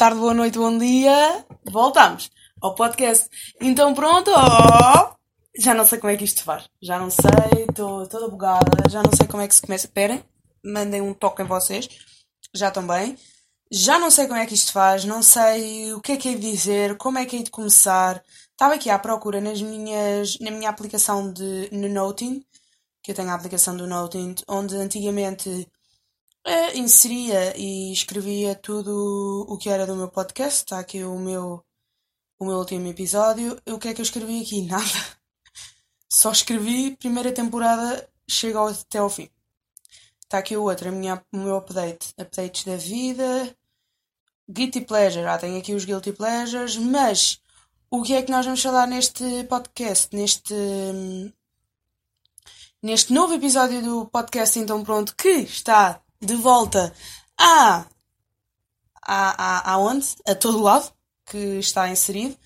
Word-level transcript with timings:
tarde, 0.00 0.18
boa 0.18 0.32
noite, 0.32 0.56
bom 0.56 0.78
dia. 0.78 1.44
Voltamos 1.62 2.30
ao 2.58 2.74
podcast. 2.74 3.28
Então 3.60 3.92
pronto, 3.92 4.30
oh, 4.30 5.14
já 5.54 5.74
não 5.74 5.84
sei 5.84 5.98
como 5.98 6.10
é 6.10 6.16
que 6.16 6.24
isto 6.24 6.42
faz. 6.42 6.66
Já 6.80 6.98
não 6.98 7.10
sei, 7.10 7.66
estou 7.68 8.06
toda 8.06 8.26
bugada, 8.26 8.88
já 8.88 9.02
não 9.02 9.12
sei 9.14 9.26
como 9.26 9.42
é 9.42 9.46
que 9.46 9.54
se 9.54 9.60
começa. 9.60 9.86
Esperem, 9.86 10.24
mandem 10.64 11.02
um 11.02 11.12
toque 11.12 11.42
em 11.42 11.44
vocês. 11.44 11.86
Já 12.54 12.70
bem. 12.70 13.14
Já 13.70 13.98
não 13.98 14.10
sei 14.10 14.26
como 14.26 14.38
é 14.38 14.46
que 14.46 14.54
isto 14.54 14.72
faz, 14.72 15.04
não 15.04 15.22
sei 15.22 15.92
o 15.92 16.00
que 16.00 16.12
é 16.12 16.16
que 16.16 16.30
é 16.30 16.34
de 16.34 16.50
dizer, 16.50 16.96
como 16.96 17.18
é 17.18 17.26
que 17.26 17.36
é 17.36 17.42
de 17.42 17.50
começar. 17.50 18.22
Estava 18.52 18.76
aqui 18.76 18.88
à 18.88 18.98
procura 18.98 19.38
nas 19.38 19.60
minhas, 19.60 20.38
na 20.40 20.50
minha 20.50 20.70
aplicação 20.70 21.30
de 21.30 21.68
no 21.72 21.90
Noting, 21.90 22.42
que 23.02 23.10
eu 23.10 23.14
tenho 23.14 23.28
a 23.28 23.34
aplicação 23.34 23.76
do 23.76 23.86
Noting, 23.86 24.34
onde 24.48 24.76
antigamente 24.76 25.68
eh, 26.44 26.78
inseria 26.78 27.56
e 27.56 27.92
escrevia 27.92 28.54
tudo 28.54 29.46
o 29.48 29.58
que 29.58 29.68
era 29.68 29.86
do 29.86 29.96
meu 29.96 30.08
podcast. 30.08 30.60
Está 30.64 30.78
aqui 30.78 31.04
o 31.04 31.18
meu, 31.18 31.64
o 32.38 32.46
meu 32.46 32.58
último 32.58 32.86
episódio. 32.88 33.60
O 33.66 33.78
que 33.78 33.88
é 33.88 33.94
que 33.94 34.00
eu 34.00 34.04
escrevi 34.04 34.42
aqui? 34.42 34.62
Nada. 34.66 35.20
Só 36.08 36.32
escrevi 36.32 36.96
primeira 36.96 37.32
temporada, 37.32 38.08
chega 38.28 38.68
até 38.68 38.98
ao 38.98 39.10
fim. 39.10 39.28
Está 40.22 40.38
aqui 40.38 40.56
o 40.56 40.62
outro, 40.64 40.88
a 40.88 40.92
minha, 40.92 41.24
o 41.32 41.36
meu 41.38 41.56
update. 41.56 42.14
Updates 42.18 42.64
da 42.64 42.76
vida. 42.76 43.56
Guilty 44.48 44.80
Pleasure. 44.82 45.26
Ah, 45.26 45.38
tenho 45.38 45.58
aqui 45.58 45.74
os 45.74 45.84
Guilty 45.84 46.12
Pleasures, 46.12 46.76
mas 46.76 47.40
o 47.90 48.02
que 48.02 48.14
é 48.14 48.22
que 48.22 48.30
nós 48.30 48.44
vamos 48.44 48.62
falar 48.62 48.86
neste 48.86 49.44
podcast? 49.44 50.14
Neste. 50.14 50.54
Neste 52.82 53.12
novo 53.12 53.34
episódio 53.34 53.82
do 53.82 54.06
podcast 54.06 54.58
Então 54.58 54.82
Pronto, 54.82 55.14
que 55.14 55.28
está 55.28 56.00
de 56.20 56.36
volta 56.36 56.92
a. 57.38 57.86
a, 59.02 59.74
a? 59.74 59.92
A 60.26 60.34
todo 60.34 60.62
lado 60.62 60.92
que 61.26 61.58
está 61.58 61.88
inserido. 61.88 62.36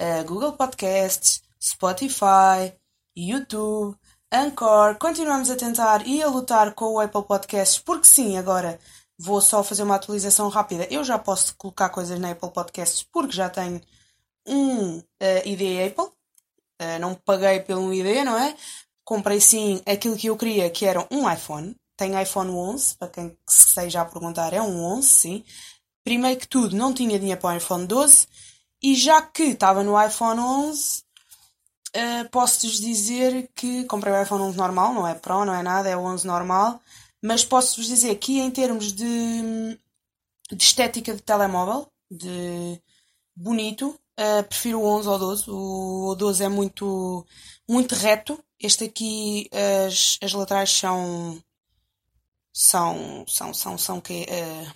Uh, 0.00 0.24
Google 0.24 0.52
Podcasts, 0.52 1.42
Spotify, 1.60 2.72
YouTube, 3.16 3.96
Anchor. 4.32 4.96
Continuamos 4.96 5.50
a 5.50 5.56
tentar 5.56 6.06
e 6.06 6.22
a 6.22 6.28
lutar 6.28 6.72
com 6.74 6.94
o 6.94 7.00
Apple 7.00 7.24
Podcasts, 7.24 7.78
porque 7.78 8.06
sim, 8.06 8.38
agora 8.38 8.78
vou 9.18 9.40
só 9.40 9.62
fazer 9.64 9.82
uma 9.82 9.96
atualização 9.96 10.48
rápida. 10.48 10.86
Eu 10.90 11.02
já 11.04 11.18
posso 11.18 11.54
colocar 11.56 11.88
coisas 11.90 12.18
na 12.18 12.30
Apple 12.30 12.52
Podcasts 12.52 13.02
porque 13.02 13.32
já 13.32 13.50
tenho 13.50 13.80
um 14.46 14.98
uh, 14.98 15.02
ID 15.44 15.90
Apple. 15.90 16.12
Uh, 16.80 16.98
não 17.00 17.14
paguei 17.14 17.60
pelo 17.60 17.92
ID, 17.92 18.24
não 18.24 18.38
é? 18.38 18.56
Comprei 19.04 19.40
sim 19.40 19.82
aquilo 19.84 20.16
que 20.16 20.28
eu 20.28 20.36
queria, 20.36 20.70
que 20.70 20.86
era 20.86 21.06
um 21.10 21.30
iPhone. 21.30 21.74
Tenho 21.98 22.20
iPhone 22.22 22.50
11, 22.50 22.96
para 22.96 23.08
quem 23.08 23.36
esteja 23.46 24.00
a 24.02 24.04
perguntar, 24.04 24.52
é 24.54 24.62
um 24.62 24.84
11, 24.84 25.08
sim. 25.08 25.44
Primeiro 26.04 26.40
que 26.40 26.48
tudo, 26.48 26.76
não 26.76 26.94
tinha 26.94 27.18
dinheiro 27.18 27.40
para 27.40 27.54
o 27.54 27.58
iPhone 27.58 27.86
12. 27.86 28.28
E 28.80 28.94
já 28.94 29.20
que 29.20 29.42
estava 29.42 29.82
no 29.82 30.00
iPhone 30.00 30.40
11, 30.40 31.02
uh, 31.96 32.28
posso-vos 32.30 32.80
dizer 32.80 33.50
que 33.54 33.84
comprei 33.84 34.12
o 34.12 34.22
iPhone 34.22 34.44
11 34.44 34.56
normal, 34.56 34.94
não 34.94 35.06
é 35.08 35.14
Pro, 35.14 35.44
não 35.44 35.54
é 35.54 35.62
nada, 35.62 35.88
é 35.88 35.96
o 35.96 36.04
11 36.04 36.26
normal. 36.26 36.80
Mas 37.20 37.44
posso-vos 37.44 37.88
dizer 37.88 38.14
que 38.16 38.38
em 38.38 38.50
termos 38.50 38.92
de, 38.92 39.76
de 40.52 40.62
estética 40.64 41.12
de 41.14 41.20
telemóvel, 41.22 41.90
de 42.08 42.80
bonito, 43.34 43.98
uh, 44.18 44.44
prefiro 44.44 44.80
o 44.80 44.86
11 44.86 45.08
ao 45.08 45.18
12. 45.18 45.44
O 45.48 46.14
12 46.16 46.44
é 46.44 46.48
muito, 46.48 47.26
muito 47.68 47.94
reto. 47.96 48.42
Este 48.60 48.84
aqui, 48.84 49.50
as, 49.86 50.18
as 50.22 50.32
laterais 50.32 50.70
são. 50.70 51.42
São. 52.58 53.24
são. 53.28 53.54
são. 53.54 53.78
são 53.78 54.00
que, 54.00 54.22
uh, 54.22 54.72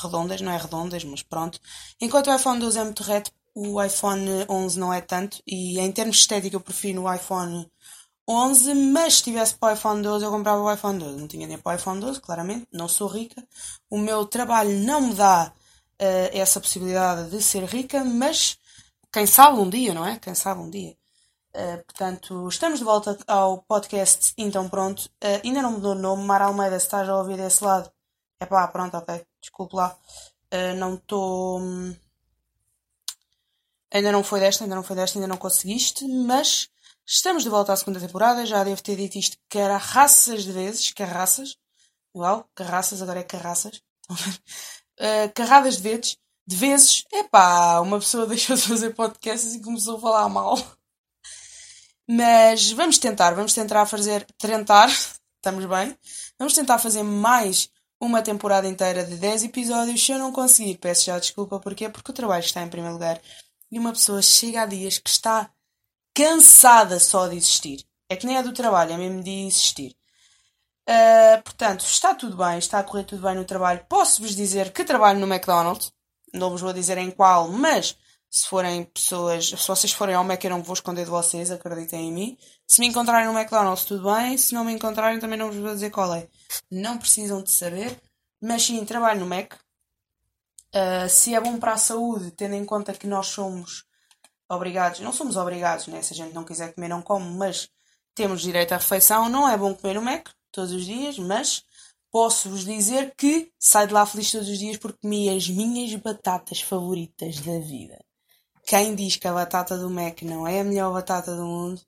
redondas, 0.00 0.40
não 0.40 0.52
é 0.52 0.56
redondas, 0.56 1.02
mas 1.04 1.22
pronto. 1.22 1.60
Enquanto 2.00 2.28
o 2.28 2.34
iPhone 2.34 2.60
12 2.60 2.78
é 2.78 2.84
muito 2.84 3.02
reto, 3.02 3.32
o 3.54 3.82
iPhone 3.82 4.46
11 4.48 4.78
não 4.78 4.92
é 4.94 5.00
tanto. 5.00 5.42
E 5.46 5.80
em 5.80 5.90
termos 5.90 6.16
de 6.16 6.22
estética, 6.22 6.56
eu 6.56 6.60
prefiro 6.60 7.02
o 7.02 7.12
iPhone 7.12 7.68
11, 8.28 8.74
mas 8.74 9.14
se 9.16 9.24
tivesse 9.24 9.54
para 9.56 9.72
o 9.72 9.76
iPhone 9.76 10.02
12, 10.02 10.24
eu 10.24 10.30
comprava 10.30 10.62
o 10.62 10.72
iPhone 10.72 10.98
12. 10.98 11.18
Não 11.18 11.28
tinha 11.28 11.46
nem 11.46 11.58
para 11.58 11.72
o 11.72 11.76
iPhone 11.76 12.00
12, 12.00 12.20
claramente, 12.20 12.68
não 12.72 12.86
sou 12.88 13.08
rica. 13.08 13.44
O 13.90 13.98
meu 13.98 14.24
trabalho 14.26 14.70
não 14.78 15.00
me 15.00 15.14
dá 15.14 15.52
uh, 16.00 16.30
essa 16.32 16.60
possibilidade 16.60 17.30
de 17.30 17.42
ser 17.42 17.64
rica, 17.64 18.04
mas 18.04 18.58
quem 19.12 19.26
sabe 19.26 19.58
um 19.58 19.68
dia, 19.68 19.94
não 19.94 20.06
é? 20.06 20.18
Quem 20.18 20.34
sabe 20.34 20.60
um 20.60 20.70
dia. 20.70 20.96
Uh, 21.54 21.82
portanto, 21.84 22.46
estamos 22.48 22.78
de 22.78 22.84
volta 22.84 23.18
ao 23.26 23.62
podcast 23.62 24.32
Então 24.36 24.68
Pronto. 24.68 25.06
Uh, 25.22 25.40
ainda 25.44 25.62
não 25.62 25.72
mudou 25.72 25.92
o 25.92 25.98
nome. 25.98 26.24
Mara 26.24 26.44
Almeida, 26.46 26.78
se 26.78 26.86
estás 26.86 27.08
a 27.08 27.16
ouvir 27.16 27.36
desse 27.36 27.64
lado, 27.64 27.90
é 28.40 28.46
pá, 28.46 28.68
pronto, 28.68 28.96
ok. 28.96 29.24
Desculpe 29.40 29.76
lá. 29.76 29.96
Uh, 30.52 30.76
não 30.76 30.94
estou. 30.94 31.60
Hum, 31.60 31.96
ainda 33.92 34.12
não 34.12 34.22
foi 34.22 34.40
desta, 34.40 34.64
ainda 34.64 34.76
não 34.76 34.82
foi 34.82 34.96
desta, 34.96 35.18
ainda 35.18 35.28
não 35.28 35.36
conseguiste, 35.36 36.06
mas 36.06 36.68
estamos 37.06 37.42
de 37.42 37.48
volta 37.48 37.72
à 37.72 37.76
segunda 37.76 38.00
temporada. 38.00 38.46
Já 38.46 38.62
devo 38.64 38.82
ter 38.82 38.96
dito 38.96 39.18
isto 39.18 39.36
carraças 39.48 40.44
de 40.44 40.52
vezes. 40.52 40.92
Carraças. 40.92 41.56
Uau, 42.14 42.48
carraças, 42.54 43.02
agora 43.02 43.20
é 43.20 43.24
carraças. 43.24 43.82
uh, 44.10 45.32
carradas 45.34 45.76
de 45.78 45.82
vezes. 45.82 46.16
De 46.46 46.56
vezes, 46.56 47.04
epá, 47.12 47.78
uma 47.80 47.98
pessoa 47.98 48.24
deixou 48.28 48.56
de 48.56 48.62
fazer 48.62 48.94
podcasts 48.94 49.54
e 49.54 49.62
começou 49.62 49.96
a 49.98 50.00
falar 50.00 50.28
mal. 50.28 50.56
Mas 52.10 52.72
vamos 52.72 52.96
tentar, 52.96 53.34
vamos 53.34 53.52
tentar 53.52 53.84
fazer, 53.84 54.26
tentar, 54.38 54.88
estamos 55.36 55.66
bem, 55.66 55.94
vamos 56.38 56.54
tentar 56.54 56.78
fazer 56.78 57.02
mais 57.02 57.68
uma 58.00 58.22
temporada 58.22 58.66
inteira 58.66 59.04
de 59.04 59.16
10 59.16 59.44
episódios. 59.44 60.02
Se 60.02 60.12
eu 60.12 60.18
não 60.18 60.32
conseguir, 60.32 60.78
peço 60.78 61.04
já 61.04 61.18
desculpa, 61.18 61.60
porquê? 61.60 61.86
Porque 61.90 62.10
o 62.10 62.14
trabalho 62.14 62.42
está 62.42 62.62
em 62.62 62.68
primeiro 62.68 62.94
lugar 62.94 63.20
e 63.70 63.78
uma 63.78 63.92
pessoa 63.92 64.22
chega 64.22 64.62
a 64.62 64.66
dias 64.66 64.96
que 64.96 65.10
está 65.10 65.50
cansada 66.14 66.98
só 66.98 67.28
de 67.28 67.36
existir. 67.36 67.84
É 68.08 68.16
que 68.16 68.26
nem 68.26 68.38
é 68.38 68.42
do 68.42 68.54
trabalho, 68.54 68.92
é 68.92 68.96
mesmo 68.96 69.22
de 69.22 69.46
existir. 69.46 69.94
Uh, 70.88 71.42
portanto, 71.44 71.84
está 71.84 72.14
tudo 72.14 72.38
bem, 72.38 72.56
está 72.56 72.78
a 72.78 72.82
correr 72.82 73.04
tudo 73.04 73.20
bem 73.20 73.34
no 73.34 73.44
trabalho. 73.44 73.84
Posso-vos 73.86 74.34
dizer 74.34 74.72
que 74.72 74.82
trabalho 74.82 75.20
no 75.20 75.26
McDonald's. 75.26 75.92
Não 76.32 76.48
vos 76.48 76.62
vou 76.62 76.72
dizer 76.72 76.96
em 76.96 77.10
qual, 77.10 77.48
mas 77.48 77.94
se 78.30 78.46
forem 78.46 78.84
pessoas, 78.84 79.48
se 79.48 79.66
vocês 79.68 79.92
forem 79.92 80.14
ao 80.14 80.22
Mac, 80.22 80.42
eu 80.44 80.50
não 80.50 80.62
vou 80.62 80.74
esconder 80.74 81.04
de 81.04 81.10
vocês, 81.10 81.50
acreditem 81.50 82.08
em 82.08 82.12
mim. 82.12 82.38
Se 82.66 82.80
me 82.80 82.86
encontrarem 82.86 83.26
no 83.26 83.38
McDonald's, 83.38 83.84
tudo 83.84 84.12
bem. 84.12 84.36
Se 84.36 84.54
não 84.54 84.64
me 84.64 84.72
encontrarem, 84.72 85.18
também 85.18 85.38
não 85.38 85.50
vos 85.50 85.56
vou 85.56 85.72
dizer 85.72 85.90
qual 85.90 86.14
é. 86.14 86.28
Não 86.70 86.98
precisam 86.98 87.42
de 87.42 87.52
saber. 87.52 87.98
Mas 88.40 88.64
sim, 88.64 88.84
trabalho 88.84 89.20
no 89.20 89.26
Mac. 89.26 89.54
Uh, 90.74 91.08
se 91.08 91.34
é 91.34 91.40
bom 91.40 91.58
para 91.58 91.72
a 91.72 91.78
saúde, 91.78 92.30
tendo 92.30 92.54
em 92.54 92.64
conta 92.64 92.92
que 92.92 93.06
nós 93.06 93.28
somos 93.28 93.84
obrigados, 94.50 95.00
não 95.00 95.12
somos 95.12 95.36
obrigados, 95.36 95.86
né? 95.86 96.02
se 96.02 96.12
a 96.12 96.16
gente 96.16 96.34
não 96.34 96.44
quiser 96.44 96.74
comer, 96.74 96.88
não 96.88 97.02
come, 97.02 97.30
mas 97.36 97.70
temos 98.14 98.42
direito 98.42 98.72
à 98.72 98.76
refeição. 98.76 99.28
Não 99.30 99.48
é 99.48 99.56
bom 99.56 99.74
comer 99.74 99.94
no 99.94 100.02
Mac 100.02 100.28
todos 100.52 100.72
os 100.72 100.84
dias, 100.84 101.18
mas 101.18 101.64
posso-vos 102.10 102.64
dizer 102.64 103.14
que 103.16 103.50
saio 103.58 103.88
de 103.88 103.94
lá 103.94 104.04
feliz 104.04 104.30
todos 104.30 104.48
os 104.48 104.58
dias 104.58 104.76
porque 104.76 104.98
comi 105.00 105.30
as 105.30 105.48
minhas 105.48 105.94
batatas 105.94 106.60
favoritas 106.60 107.40
da 107.40 107.58
vida. 107.58 107.98
Quem 108.68 108.94
diz 108.94 109.16
que 109.16 109.26
a 109.26 109.32
batata 109.32 109.78
do 109.78 109.88
Mac 109.88 110.20
não 110.20 110.46
é 110.46 110.60
a 110.60 110.64
melhor 110.64 110.92
batata 110.92 111.34
do 111.34 111.42
mundo, 111.42 111.80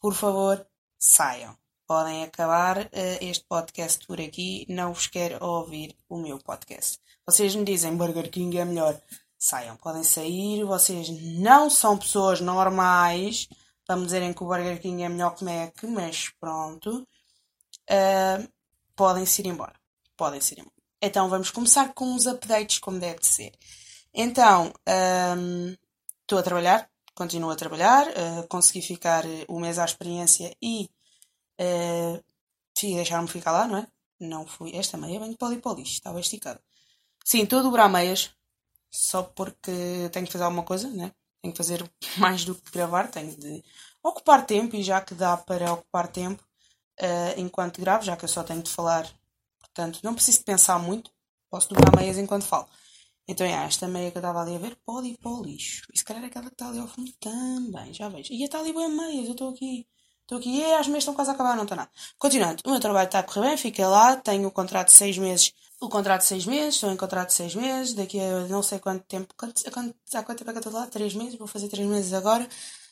por 0.00 0.14
favor, 0.14 0.66
saiam. 0.98 1.54
Podem 1.86 2.24
acabar 2.24 2.78
uh, 2.78 3.18
este 3.20 3.44
podcast 3.46 4.06
por 4.06 4.18
aqui. 4.18 4.64
Não 4.70 4.94
vos 4.94 5.06
quero 5.06 5.44
ouvir 5.44 5.94
o 6.08 6.16
meu 6.16 6.38
podcast. 6.38 6.98
Vocês 7.26 7.54
me 7.54 7.62
dizem 7.62 7.94
Burger 7.94 8.30
King 8.30 8.56
é 8.56 8.64
melhor. 8.64 8.98
Saiam, 9.38 9.76
podem 9.76 10.02
sair. 10.02 10.64
Vocês 10.64 11.10
não 11.10 11.68
são 11.68 11.98
pessoas 11.98 12.40
normais 12.40 13.46
me 13.90 14.06
dizerem 14.06 14.32
que 14.32 14.42
o 14.42 14.46
Burger 14.46 14.80
King 14.80 15.02
é 15.02 15.10
melhor 15.10 15.34
que 15.34 15.44
o 15.44 15.44
Mac, 15.44 15.82
mas 15.82 16.30
pronto. 16.40 17.06
Uh, 17.90 18.48
podem 18.96 19.24
ir 19.24 19.46
embora. 19.46 19.74
Podem 20.16 20.40
ir 20.40 20.58
embora. 20.60 20.74
Então 21.02 21.28
vamos 21.28 21.50
começar 21.50 21.92
com 21.92 22.14
os 22.14 22.26
updates 22.26 22.78
como 22.78 22.98
deve 22.98 23.26
ser. 23.26 23.52
Então, 24.14 24.72
um, 25.36 25.76
estou 26.24 26.38
a 26.38 26.42
trabalhar, 26.42 26.88
continuo 27.14 27.50
a 27.50 27.56
trabalhar, 27.56 28.06
uh, 28.08 28.48
consegui 28.48 28.82
ficar 28.82 29.24
uh, 29.24 29.44
um 29.48 29.60
mês 29.60 29.78
à 29.78 29.84
experiência 29.84 30.54
e 30.60 30.90
uh, 31.60 32.24
deixaram-me 32.82 33.28
ficar 33.28 33.52
lá, 33.52 33.66
não 33.66 33.78
é? 33.78 33.86
Não 34.20 34.46
fui. 34.46 34.74
Esta 34.74 34.96
meia 34.96 35.20
vem 35.20 35.34
para 35.34 35.48
ali 35.48 35.58
para 35.58 35.72
o 35.72 35.74
lixo, 35.76 35.92
estava 35.92 36.20
esticada. 36.20 36.60
Sim, 37.24 37.42
estou 37.42 37.60
a 37.60 37.62
dobrar 37.62 37.88
meias, 37.88 38.30
só 38.90 39.22
porque 39.22 40.08
tenho 40.12 40.26
que 40.26 40.32
fazer 40.32 40.44
alguma 40.44 40.62
coisa, 40.62 40.88
né? 40.90 41.12
Tenho 41.42 41.52
que 41.52 41.58
fazer 41.58 41.88
mais 42.18 42.44
do 42.44 42.54
que 42.54 42.70
gravar, 42.70 43.10
tenho 43.10 43.36
de 43.36 43.62
ocupar 44.02 44.46
tempo 44.46 44.76
e 44.76 44.82
já 44.82 45.00
que 45.00 45.14
dá 45.14 45.36
para 45.36 45.72
ocupar 45.72 46.08
tempo 46.08 46.42
uh, 47.00 47.40
enquanto 47.40 47.80
gravo, 47.80 48.04
já 48.04 48.16
que 48.16 48.24
eu 48.24 48.28
só 48.28 48.42
tenho 48.42 48.62
de 48.62 48.70
falar, 48.70 49.08
portanto 49.58 50.00
não 50.02 50.14
preciso 50.14 50.38
de 50.38 50.44
pensar 50.44 50.78
muito, 50.78 51.10
posso 51.50 51.68
dobrar 51.68 51.94
meias 51.96 52.18
enquanto 52.18 52.44
falo. 52.44 52.68
Então, 53.26 53.46
é, 53.46 53.52
esta 53.64 53.88
meia 53.88 54.10
que 54.10 54.18
eu 54.18 54.20
estava 54.20 54.42
ali 54.42 54.56
a 54.56 54.58
ver 54.58 54.76
pode 54.84 55.08
ir 55.08 55.18
para 55.18 55.30
o 55.30 55.42
lixo. 55.42 55.82
E 55.92 55.98
se 55.98 56.04
calhar 56.04 56.24
aquela 56.24 56.46
que 56.46 56.54
está 56.54 56.68
ali 56.68 56.78
ao 56.78 56.88
fundo 56.88 57.12
também, 57.20 57.92
já 57.94 58.08
vejo. 58.08 58.32
E 58.32 58.42
está 58.44 58.60
ali 58.60 58.72
bem 58.72 58.88
meias, 58.90 59.26
eu 59.26 59.32
estou 59.32 59.50
aqui 59.50 59.86
Estou 60.24 60.38
aqui, 60.38 60.58
e 60.58 60.64
as 60.64 60.86
meses 60.86 61.02
estão 61.02 61.12
quase 61.12 61.30
a 61.30 61.34
acabar, 61.34 61.54
não 61.54 61.64
está 61.64 61.76
nada. 61.76 61.90
Continuando, 62.18 62.62
o 62.64 62.70
meu 62.70 62.80
trabalho 62.80 63.04
está 63.04 63.18
a 63.18 63.22
correr 63.22 63.42
bem, 63.48 63.56
fiquei 63.58 63.84
lá, 63.84 64.16
tenho 64.16 64.48
o 64.48 64.50
contrato 64.50 64.86
de 64.86 64.94
seis 64.94 65.18
meses. 65.18 65.52
O 65.78 65.88
contrato 65.90 66.22
de 66.22 66.28
seis 66.28 66.46
meses, 66.46 66.76
estou 66.76 66.90
em 66.90 66.96
contrato 66.96 67.28
de 67.28 67.34
seis 67.34 67.54
meses, 67.54 67.92
daqui 67.92 68.18
a 68.18 68.40
não 68.48 68.62
sei 68.62 68.78
quanto 68.78 69.04
tempo. 69.04 69.34
Quanto, 69.36 69.62
quanto, 69.70 69.94
há 70.14 70.22
quanto 70.22 70.38
tempo 70.38 70.50
é 70.50 70.54
que 70.54 70.58
eu 70.58 70.60
estou 70.60 70.72
lá? 70.72 70.86
Três 70.86 71.14
meses, 71.14 71.34
vou 71.36 71.46
fazer 71.46 71.68
três 71.68 71.86
meses 71.86 72.14
agora. 72.14 72.48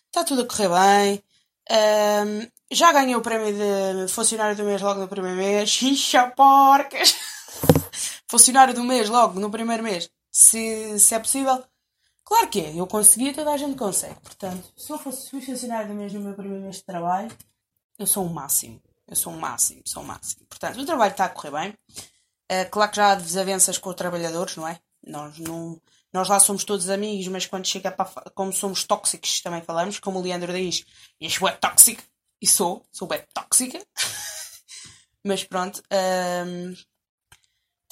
Está 0.07 0.25
tudo 0.25 0.43
a 0.43 0.47
correr 0.47 0.69
bem. 0.69 1.23
Um, 1.71 2.51
já 2.71 2.93
ganhei 2.93 3.17
o 3.17 3.23
prémio 3.23 3.51
de 3.55 4.13
funcionário 4.13 4.55
do 4.55 4.65
mês 4.65 4.83
logo 4.83 5.01
no 5.01 5.09
primeiro 5.09 5.37
mês. 5.39 5.71
Xixa 5.73 6.31
porcas! 6.37 7.15
funcionário 8.29 8.75
do 8.75 8.85
mês 8.85 9.09
logo 9.09 9.41
no 9.41 9.51
primeiro 9.51 9.83
mês. 9.83 10.11
Se, 10.33 10.99
se 10.99 11.15
é 11.15 11.19
possível. 11.19 11.63
Claro 12.25 12.49
que 12.49 12.61
é, 12.61 12.81
eu 12.81 12.87
consegui, 12.87 13.35
toda 13.35 13.53
a 13.53 13.57
gente 13.57 13.77
consegue. 13.77 14.19
Portanto, 14.21 14.73
se 14.77 14.91
eu 14.91 14.99
fosse 14.99 15.29
funcionário 15.45 15.89
do 15.89 15.95
mês 15.95 16.13
no 16.13 16.21
meu 16.21 16.35
primeiro 16.35 16.63
mês 16.63 16.77
de 16.77 16.85
trabalho, 16.85 17.31
eu 17.99 18.07
sou 18.07 18.25
o 18.25 18.29
um 18.29 18.33
máximo. 18.33 18.81
Eu 19.07 19.17
sou 19.17 19.33
o 19.33 19.37
um 19.37 19.39
máximo, 19.39 19.83
sou 19.85 20.03
o 20.03 20.05
um 20.05 20.09
máximo. 20.09 20.47
Portanto, 20.49 20.81
o 20.81 20.87
trabalho 20.87 21.11
está 21.11 21.27
a 21.27 21.29
correr 21.29 21.51
bem. 21.51 21.71
Uh, 22.51 22.71
claro 22.71 22.91
que 22.91 22.97
já 22.97 23.13
há 23.13 23.15
desavenças 23.17 23.77
com 23.77 23.91
os 23.91 23.97
trabalhadores, 23.97 24.57
não 24.57 24.67
é? 24.67 24.81
Nós, 25.05 25.39
não, 25.39 25.81
nós 26.13 26.29
lá 26.29 26.39
somos 26.39 26.65
todos 26.65 26.89
amigos, 26.89 27.27
mas 27.29 27.47
quando 27.47 27.67
chega 27.67 27.91
para. 27.91 28.31
Como 28.31 28.53
somos 28.53 28.85
tóxicos, 28.85 29.41
também 29.41 29.63
falamos, 29.63 29.99
como 29.99 30.19
o 30.19 30.23
Leandro 30.23 30.53
diz, 30.53 30.85
és 31.21 31.41
é 31.43 31.53
tóxico. 31.53 32.03
E 32.41 32.47
sou, 32.47 32.85
sou 32.91 33.09
bem 33.09 33.23
tóxica. 33.35 33.79
mas 35.25 35.45
pronto. 35.45 35.83
Um, 35.93 36.75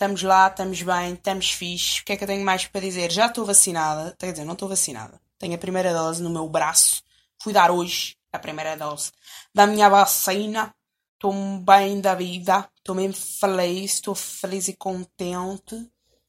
estamos 0.00 0.22
lá, 0.22 0.48
estamos 0.48 0.80
bem, 0.80 1.12
estamos 1.12 1.50
fixe. 1.50 2.00
O 2.00 2.04
que 2.06 2.12
é 2.14 2.16
que 2.16 2.24
eu 2.24 2.28
tenho 2.28 2.42
mais 2.42 2.66
para 2.66 2.80
dizer? 2.80 3.12
Já 3.12 3.26
estou 3.26 3.44
vacinada. 3.44 4.16
Quer 4.18 4.32
dizer, 4.32 4.46
não 4.46 4.54
estou 4.54 4.66
vacinada. 4.66 5.20
Tenho 5.38 5.54
a 5.54 5.58
primeira 5.58 5.92
dose 5.92 6.22
no 6.22 6.30
meu 6.30 6.48
braço. 6.48 7.02
Fui 7.42 7.52
dar 7.52 7.70
hoje 7.70 8.16
a 8.32 8.38
primeira 8.38 8.78
dose 8.78 9.12
da 9.54 9.66
minha 9.66 9.90
vacina. 9.90 10.74
Estou 11.12 11.34
bem 11.58 12.00
da 12.00 12.14
vida. 12.14 12.66
Estou 12.78 12.94
mesmo 12.94 13.12
feliz. 13.12 13.92
Estou 13.92 14.14
feliz 14.14 14.68
e 14.68 14.74
contente. 14.74 15.76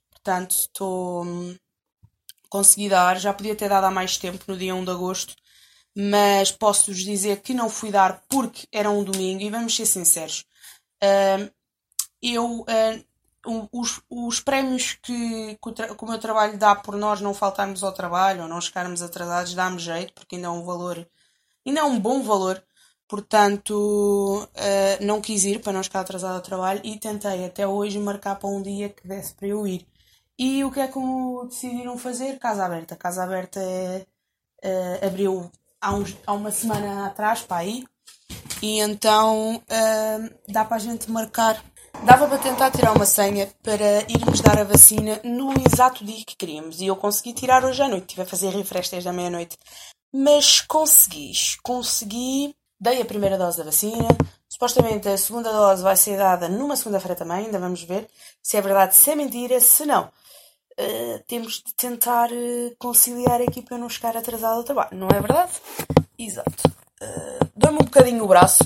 Portanto, 0.10 0.52
estou. 0.52 1.24
Hum, 1.24 1.56
consegui 2.50 2.90
dar. 2.90 3.22
Já 3.22 3.34
podia 3.34 3.56
ter 3.56 3.70
dado 3.70 3.86
há 3.86 3.92
mais 3.92 4.18
tempo, 4.18 4.44
no 4.50 4.58
dia 4.58 4.76
1 4.76 4.84
de 4.84 4.92
agosto. 4.92 5.34
Mas 5.96 6.52
posso-vos 6.52 7.00
dizer 7.00 7.40
que 7.40 7.54
não 7.54 7.70
fui 7.70 7.90
dar 7.90 8.22
porque 8.28 8.68
era 8.70 8.92
um 8.92 9.02
domingo. 9.02 9.42
E 9.42 9.50
vamos 9.50 9.74
ser 9.74 9.86
sinceros. 9.86 10.44
Uh, 11.02 11.50
eu. 12.22 12.66
Os, 13.72 14.02
os 14.10 14.40
prémios 14.40 14.94
que, 15.02 15.58
que, 15.62 15.70
o 15.70 15.96
que 15.96 16.04
o 16.04 16.08
meu 16.08 16.20
trabalho 16.20 16.58
dá 16.58 16.76
por 16.76 16.96
nós 16.96 17.22
não 17.22 17.34
faltarmos 17.34 17.84
ao 17.84 17.92
trabalho 17.92 18.44
ou 18.44 18.48
não 18.48 18.62
chegarmos 18.62 19.02
atrasados 19.02 19.56
dá-me 19.56 19.80
jeito, 19.80 20.14
porque 20.14 20.36
ainda 20.36 20.48
é 20.48 20.52
um 20.52 20.64
valor, 20.64 21.08
ainda 21.66 21.80
é 21.80 21.84
um 21.84 22.00
bom 22.00 22.22
valor. 22.22 22.64
Portanto, 23.08 24.48
uh, 24.56 25.06
não 25.06 25.20
quis 25.20 25.44
ir 25.44 25.60
para 25.62 25.74
não 25.74 25.84
chegar 25.84 26.00
atrasado 26.02 26.36
ao 26.36 26.42
trabalho 26.42 26.80
e 26.84 26.98
tentei 26.98 27.46
até 27.46 27.68
hoje 27.68 28.00
marcar 28.00 28.36
para 28.36 28.50
um 28.50 28.62
dia 28.62 28.90
que 28.90 29.06
desse 29.06 29.34
para 29.34 29.48
eu 29.48 29.68
ir. 29.68 29.86
E 30.40 30.64
o 30.64 30.72
que 30.72 30.80
é 30.80 30.88
que 30.88 31.00
decidiram 31.50 31.98
fazer? 31.98 32.40
Casa 32.40 32.66
Aberta. 32.66 32.96
Casa 32.96 33.24
Aberta 33.24 33.60
é, 33.60 34.06
uh, 34.64 35.06
abriu 35.06 35.52
há, 35.80 35.94
uns, 35.94 36.18
há 36.26 36.34
uma 36.34 36.52
semana 36.52 37.08
atrás, 37.08 37.42
para 37.42 37.58
aí. 37.58 37.86
E 38.62 38.80
então 38.80 39.58
uh, 39.58 40.36
dá 40.48 40.64
para 40.64 40.78
a 40.78 40.80
gente 40.80 41.12
marcar 41.12 41.62
Dava 42.04 42.28
para 42.28 42.38
tentar 42.40 42.72
tirar 42.72 42.94
uma 42.94 43.06
senha 43.06 43.48
para 43.62 44.02
irmos 44.10 44.42
dar 44.42 44.58
a 44.60 44.64
vacina 44.64 45.20
no 45.24 45.54
exato 45.66 46.04
dia 46.04 46.26
que 46.26 46.36
queríamos. 46.36 46.82
E 46.82 46.88
eu 46.88 46.96
consegui 46.96 47.34
tirar 47.34 47.64
hoje 47.64 47.82
à 47.82 47.88
noite. 47.88 48.04
Estive 48.04 48.22
a 48.24 48.26
fazer 48.26 48.50
refresh 48.50 48.90
desde 48.90 49.10
a 49.10 49.14
meia-noite. 49.14 49.58
Mas 50.12 50.62
consegui. 50.62 51.32
Consegui. 51.62 52.56
Dei 52.80 53.02
a 53.02 53.06
primeira 53.06 53.38
dose 53.38 53.60
da 53.60 53.64
vacina. 53.64 54.08
Supostamente 54.50 55.08
a 55.08 55.18
segunda 55.18 55.52
dose 55.52 55.84
vai 55.84 55.96
ser 55.96 56.18
dada 56.18 56.50
numa 56.50 56.76
segunda-feira 56.76 57.16
também. 57.16 57.46
Ainda 57.46 57.60
vamos 57.60 57.84
ver 57.84 58.10
se 58.42 58.58
é 58.58 58.62
verdade, 58.62 58.96
se 58.96 59.12
é 59.12 59.16
mentira. 59.16 59.60
Se 59.60 59.86
não, 59.86 60.06
uh, 60.06 61.24
temos 61.28 61.62
de 61.66 61.74
tentar 61.76 62.32
uh, 62.32 62.76
conciliar 62.80 63.42
aqui 63.42 63.62
para 63.62 63.78
não 63.78 63.88
chegar 63.88 64.18
atrasado 64.18 64.58
ao 64.58 64.64
trabalho. 64.64 64.98
Não 64.98 65.08
é 65.08 65.20
verdade? 65.20 65.52
Exato. 66.18 66.68
Uh, 67.02 67.52
Dou-me 67.56 67.78
um 67.78 67.86
bocadinho 67.86 68.24
o 68.24 68.28
braço. 68.28 68.64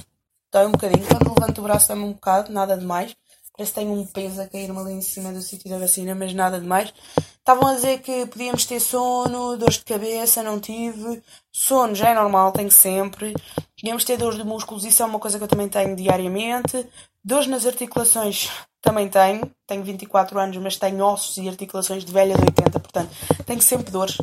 Dói 0.56 0.68
um 0.68 0.72
bocadinho. 0.72 1.06
Quando 1.06 1.38
levanto 1.38 1.60
o 1.60 1.63
braço 1.63 1.90
dá-me 1.90 2.04
um 2.04 2.13
bocado. 2.13 2.50
Nada 2.50 2.78
demais. 2.78 3.13
Parece 3.57 3.74
que 3.74 3.80
tenho 3.81 3.92
um 3.92 4.06
peso 4.06 4.42
a 4.42 4.48
cair-me 4.48 4.80
ali 4.80 4.94
em 4.94 5.02
cima 5.02 5.34
do 5.34 5.42
sítio 5.42 5.69
da 5.69 5.78
vacina, 5.78 6.16
mas 6.16 6.34
nada 6.34 6.62
demais. 6.62 6.94
Estavam 7.40 7.68
a 7.68 7.74
dizer 7.74 8.00
que 8.00 8.25
podíamos 8.28 8.63
ter 8.66 8.80
sono, 8.80 9.57
dores 9.57 9.80
de 9.80 9.84
cabeça, 9.84 10.42
não 10.42 10.57
tive. 10.57 11.22
Sono 11.52 11.94
já 11.94 12.12
é 12.12 12.16
normal, 12.16 12.54
tenho 12.54 12.72
sempre. 12.72 13.34
Podíamos 13.78 14.06
ter 14.06 14.16
dores 14.16 14.38
de 14.38 14.46
músculos, 14.46 14.86
isso 14.86 15.04
é 15.04 15.06
uma 15.06 15.19
coisa 15.19 15.38
que 15.38 15.44
eu 15.44 15.48
também 15.50 15.68
tenho 15.68 15.94
diariamente. 15.94 16.88
Dores 17.22 17.48
nas 17.48 17.66
articulações 17.66 18.50
também 18.81 19.10
tenho. 19.10 19.52
Tenho 19.68 19.84
24 19.84 20.40
anos, 20.40 20.56
mas 20.56 20.78
tenho 20.78 21.04
ossos 21.04 21.36
e 21.36 21.50
articulações 21.50 22.06
de 22.06 22.13
velha 22.13 22.34
de 22.34 22.44
80, 22.46 22.80
portanto, 22.80 23.10
tenho 23.46 23.62
sempre 23.62 23.92
dores 23.92 24.18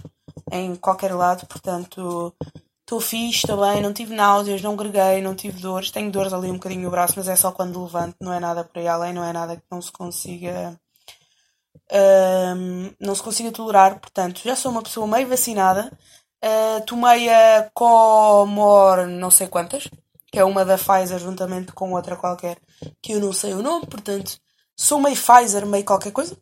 em 0.51 0.77
qualquer 0.77 1.15
lado, 1.15 1.47
portanto, 1.47 2.35
Estou 2.93 3.01
fixe, 3.01 3.39
estou 3.39 3.59
bem, 3.59 3.81
não 3.81 3.91
tive 3.91 4.15
náuseas, 4.15 4.61
não 4.61 4.77
greguei, 4.77 5.23
não 5.23 5.35
tive 5.35 5.59
dores. 5.63 5.91
Tenho 5.91 6.13
dores 6.13 6.31
ali 6.31 6.51
um 6.51 6.59
bocadinho 6.59 6.83
no 6.83 6.91
braço, 6.91 7.15
mas 7.17 7.27
é 7.27 7.35
só 7.35 7.51
quando 7.51 7.83
levanto, 7.83 8.17
não 8.21 8.31
é 8.35 8.39
nada 8.39 8.65
por 8.65 8.79
aí 8.79 8.87
além, 8.87 9.15
não 9.15 9.25
é 9.25 9.33
nada 9.33 9.57
que 9.57 9.63
não 9.71 9.81
se 9.81 9.91
consiga. 9.91 10.79
Um, 11.91 12.93
não 13.01 13.15
se 13.15 13.23
consiga 13.23 13.51
tolerar. 13.51 13.99
Portanto, 13.99 14.43
já 14.45 14.55
sou 14.55 14.71
uma 14.71 14.83
pessoa 14.83 15.07
meio 15.07 15.27
vacinada. 15.27 15.91
Uh, 16.45 16.85
tomei 16.85 17.31
a 17.31 17.71
Comor 17.73 19.07
não 19.07 19.31
sei 19.31 19.47
quantas, 19.47 19.89
que 20.31 20.39
é 20.39 20.45
uma 20.45 20.63
da 20.63 20.77
Pfizer 20.77 21.19
juntamente 21.19 21.73
com 21.73 21.95
outra 21.95 22.15
qualquer, 22.15 22.59
que 23.01 23.13
eu 23.13 23.21
não 23.21 23.33
sei 23.33 23.55
o 23.55 23.63
nome, 23.63 23.87
portanto, 23.87 24.39
sou 24.77 25.01
meio 25.01 25.17
Pfizer, 25.17 25.65
meio 25.65 25.85
qualquer 25.87 26.13
coisa. 26.13 26.37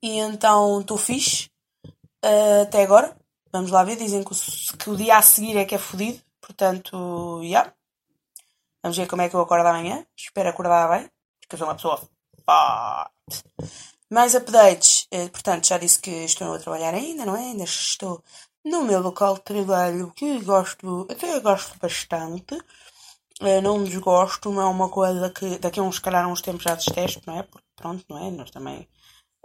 E 0.00 0.18
então 0.20 0.82
estou 0.82 0.96
fixe 0.96 1.50
uh, 2.24 2.62
até 2.62 2.84
agora. 2.84 3.23
Vamos 3.54 3.70
lá 3.70 3.84
ver, 3.84 3.94
dizem 3.94 4.24
que 4.24 4.32
o, 4.32 4.76
que 4.76 4.90
o 4.90 4.96
dia 4.96 5.16
a 5.16 5.22
seguir 5.22 5.56
é 5.56 5.64
que 5.64 5.76
é 5.76 5.78
fodido, 5.78 6.20
portanto, 6.40 7.38
já. 7.42 7.46
Yeah. 7.46 7.74
Vamos 8.82 8.98
ver 8.98 9.06
como 9.06 9.22
é 9.22 9.28
que 9.28 9.36
eu 9.36 9.40
acordo 9.40 9.68
amanhã. 9.68 10.04
Espero 10.16 10.48
acordar 10.48 10.90
bem, 10.90 11.08
porque 11.40 11.54
eu 11.54 11.58
sou 11.58 11.68
uma 11.68 11.76
pessoa 11.76 11.96
forte. 12.44 13.44
Mais 14.10 14.34
updates, 14.34 15.06
eh, 15.08 15.28
portanto, 15.28 15.68
já 15.68 15.78
disse 15.78 16.00
que 16.00 16.10
estou 16.10 16.52
a 16.52 16.58
trabalhar 16.58 16.94
ainda, 16.94 17.24
não 17.24 17.36
é? 17.36 17.50
Ainda 17.50 17.62
estou 17.62 18.24
no 18.64 18.82
meu 18.82 19.00
local 19.00 19.34
de 19.34 19.42
trabalho, 19.42 20.12
que 20.16 20.40
gosto, 20.42 21.06
até 21.08 21.38
gosto 21.38 21.78
bastante. 21.78 22.58
Eh, 23.40 23.60
não 23.60 23.84
desgosto, 23.84 24.50
não 24.50 24.62
é 24.62 24.66
uma 24.66 24.88
coisa 24.88 25.30
que 25.30 25.58
daqui 25.60 25.78
a 25.78 25.82
uns, 25.84 26.00
calhar, 26.00 26.28
uns 26.28 26.42
tempos 26.42 26.64
já 26.64 26.74
detesto, 26.74 27.22
não 27.24 27.38
é? 27.38 27.44
Porque, 27.44 27.66
pronto, 27.76 28.04
não 28.08 28.18
é? 28.18 28.30
Nós 28.32 28.50
também 28.50 28.88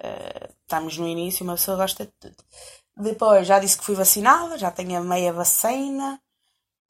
uh, 0.03 0.53
estamos 0.63 0.97
no 0.97 1.07
início, 1.07 1.43
uma 1.43 1.53
pessoa 1.53 1.77
gosta 1.77 2.05
de 2.05 2.11
tudo. 2.19 2.35
Depois 2.99 3.47
já 3.47 3.59
disse 3.59 3.77
que 3.77 3.85
fui 3.85 3.95
vacinada, 3.95 4.57
já 4.57 4.69
tenho 4.69 4.97
a 4.99 5.01
meia 5.01 5.31
vacina. 5.31 6.19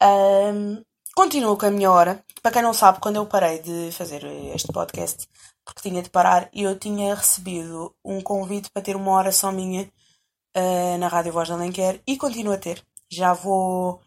Um, 0.02 0.82
continuo 1.14 1.56
com 1.56 1.66
a 1.66 1.70
minha 1.70 1.90
hora. 1.90 2.24
Para 2.42 2.50
quem 2.50 2.62
não 2.62 2.74
sabe, 2.74 2.98
quando 2.98 3.16
eu 3.16 3.26
parei 3.26 3.60
de 3.60 3.92
fazer 3.92 4.24
este 4.52 4.72
podcast, 4.72 5.28
porque 5.64 5.88
tinha 5.88 6.02
de 6.02 6.10
parar, 6.10 6.48
eu 6.52 6.76
tinha 6.76 7.14
recebido 7.14 7.94
um 8.04 8.20
convite 8.20 8.70
para 8.72 8.82
ter 8.82 8.96
uma 8.96 9.12
hora 9.12 9.30
só 9.30 9.52
minha 9.52 9.88
uh, 10.56 10.98
na 10.98 11.06
Rádio 11.06 11.32
Voz 11.32 11.48
da 11.48 11.54
Alenquer 11.54 12.00
e 12.04 12.16
continuo 12.16 12.54
a 12.54 12.58
ter. 12.58 12.82
Já 13.08 13.32
vou 13.32 14.00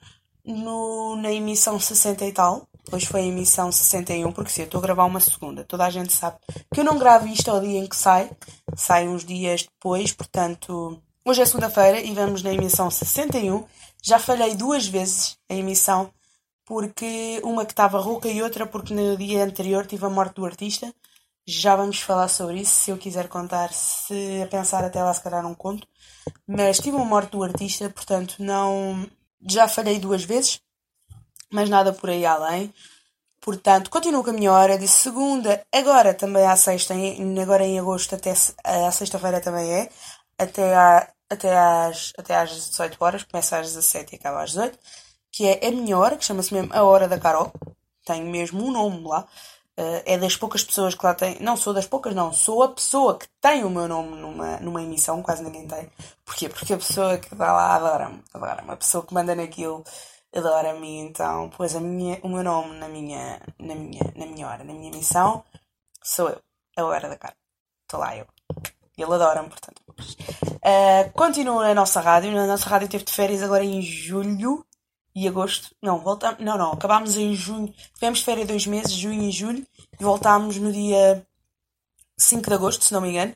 no, 0.44 1.16
na 1.16 1.32
emissão 1.32 1.80
60 1.80 2.26
e 2.26 2.34
tal. 2.34 2.68
Depois 2.84 3.06
foi 3.06 3.22
a 3.22 3.26
emissão 3.26 3.72
61, 3.72 4.30
porque 4.34 4.52
se 4.52 4.62
eu 4.62 4.66
estou 4.66 4.80
a 4.80 4.82
gravar 4.82 5.06
uma 5.06 5.22
segunda, 5.22 5.64
toda 5.64 5.86
a 5.86 5.90
gente 5.90 6.12
sabe 6.12 6.36
que 6.74 6.82
eu 6.82 6.84
não 6.84 7.00
gravo 7.00 7.28
isto 7.28 7.50
ao 7.50 7.62
dia 7.62 7.80
em 7.80 7.88
que 7.88 7.96
sai, 7.96 8.30
sai 8.76 9.08
uns 9.08 9.24
dias 9.24 9.64
depois, 9.64 10.12
portanto 10.12 11.02
Hoje 11.26 11.42
é 11.42 11.46
segunda-feira 11.46 12.02
e 12.02 12.14
vamos 12.14 12.44
na 12.44 12.52
emissão 12.52 12.92
61. 12.92 13.66
Já 14.02 14.20
falhei 14.20 14.56
duas 14.56 14.86
vezes 14.88 15.38
a 15.50 15.54
emissão, 15.54 16.12
porque 16.66 17.40
uma 17.46 17.66
que 17.66 17.72
estava 17.72 17.98
rouca 17.98 18.28
e 18.28 18.42
outra 18.42 18.68
porque 18.68 18.94
no 18.94 19.16
dia 19.16 19.42
anterior 19.42 19.86
tive 19.86 20.06
a 20.06 20.10
morte 20.10 20.36
do 20.36 20.46
artista. 20.46 20.94
Já 21.48 21.78
vamos 21.78 22.02
falar 22.02 22.28
sobre 22.28 22.60
isso, 22.60 22.74
se 22.74 22.92
eu 22.92 22.98
quiser 22.98 23.30
contar, 23.30 23.72
se 23.72 24.42
a 24.44 24.48
pensar 24.48 24.84
até 24.84 25.02
lá 25.02 25.14
se 25.14 25.24
calhar 25.24 25.42
não 25.42 25.56
conto. 25.56 25.88
Mas 26.46 26.80
tive 26.80 26.98
uma 26.98 27.06
morte 27.06 27.32
do 27.32 27.44
artista, 27.44 27.90
portanto 27.90 28.36
não. 28.40 29.10
Já 29.50 29.70
falhei 29.70 30.00
duas 30.00 30.26
vezes, 30.26 30.60
mas 31.50 31.70
nada 31.70 31.94
por 31.94 32.10
aí 32.10 32.26
além. 32.26 32.74
Portanto, 33.40 33.90
continuo 33.90 34.24
com 34.26 34.32
a 34.32 34.34
minha 34.34 34.52
hora 34.52 34.78
de 34.78 34.90
segunda, 34.90 35.66
agora 35.74 36.14
também 36.14 36.46
à 36.46 36.56
sexta, 36.58 36.94
agora 37.42 37.66
em 37.66 37.80
agosto 37.80 38.16
até 38.16 38.34
à 38.64 38.92
sexta-feira 38.92 39.42
também 39.42 39.72
é, 39.72 39.90
até 40.38 40.76
à, 40.76 41.13
até 41.34 41.58
às, 41.58 42.14
até 42.18 42.36
às 42.36 42.50
18 42.52 42.98
horas, 43.00 43.24
começa 43.24 43.58
às 43.58 43.68
17 43.74 44.14
e 44.14 44.16
acaba 44.18 44.44
às 44.44 44.52
18, 44.52 44.80
que 45.32 45.48
é 45.48 45.68
a 45.68 45.72
minha 45.72 45.98
hora, 45.98 46.18
que 46.18 46.26
chama-se 46.26 46.54
mesmo 46.54 46.74
A 46.74 46.84
Hora 46.84 47.08
da 47.08 47.20
Carol. 47.20 47.52
Tem 48.06 48.24
mesmo 48.24 48.64
um 48.66 48.72
nome 48.72 49.08
lá. 49.08 49.28
Uh, 49.78 50.04
é 50.06 50.18
das 50.20 50.36
poucas 50.38 50.64
pessoas 50.64 50.94
que 50.94 51.04
lá 51.06 51.16
tem. 51.16 51.40
Não 51.40 51.58
sou 51.58 51.74
das 51.74 51.88
poucas, 51.88 52.14
não. 52.14 52.32
Sou 52.32 52.62
a 52.64 52.70
pessoa 52.70 53.18
que 53.18 53.28
tem 53.42 53.64
o 53.64 53.70
meu 53.70 53.88
nome 53.88 54.16
numa, 54.18 54.58
numa 54.60 54.84
emissão, 54.84 55.24
quase 55.24 55.44
ninguém 55.44 55.68
tem. 55.68 55.90
Porquê? 56.24 56.50
Porque 56.50 56.74
a 56.74 56.78
pessoa 56.78 57.18
que 57.18 57.34
dá 57.36 57.52
lá 57.52 57.76
adora-me. 57.76 58.24
Adora-me. 58.34 58.72
A 58.72 58.78
pessoa 58.78 59.06
que 59.06 59.14
manda 59.14 59.34
naquilo 59.34 59.84
adora-me 60.36 61.00
então 61.00 61.50
pôs 61.50 61.76
a 61.76 61.80
minha, 61.80 62.20
o 62.24 62.30
meu 62.30 62.44
nome 62.44 62.76
na 62.78 62.88
minha, 62.88 63.40
na, 63.60 63.76
minha, 63.76 64.02
na 64.16 64.26
minha 64.26 64.48
hora, 64.48 64.64
na 64.64 64.74
minha 64.74 64.92
missão. 64.92 65.44
Sou 66.04 66.30
eu, 66.30 66.42
a 66.78 66.84
hora 66.84 67.10
da 67.10 67.18
cara. 67.18 67.36
Estou 67.84 68.00
lá 68.00 68.16
eu. 68.18 68.28
Ele 68.98 69.14
adora-me, 69.14 69.50
portanto. 69.50 69.73
Uh, 70.64 71.12
continua 71.12 71.68
a 71.68 71.74
nossa 71.74 72.00
rádio. 72.00 72.38
A 72.38 72.48
nossa 72.48 72.70
rádio 72.70 72.88
teve 72.88 73.04
de 73.04 73.12
férias 73.12 73.44
agora 73.44 73.64
em 73.64 73.82
julho 73.82 74.66
e 75.14 75.28
agosto. 75.28 75.76
Não, 75.82 76.00
voltamos. 76.00 76.40
Não, 76.40 76.58
não. 76.58 76.72
Acabámos 76.72 77.18
em 77.18 77.36
junho. 77.36 77.74
Tivemos 77.94 78.22
férias 78.22 78.48
dois 78.48 78.66
meses, 78.66 78.94
junho 78.94 79.24
e 79.24 79.32
julho. 79.32 79.66
E 80.00 80.04
voltámos 80.04 80.58
no 80.58 80.72
dia 80.72 81.26
5 82.18 82.48
de 82.48 82.54
agosto, 82.56 82.86
se 82.86 82.94
não 82.94 83.02
me 83.02 83.10
engano. 83.10 83.36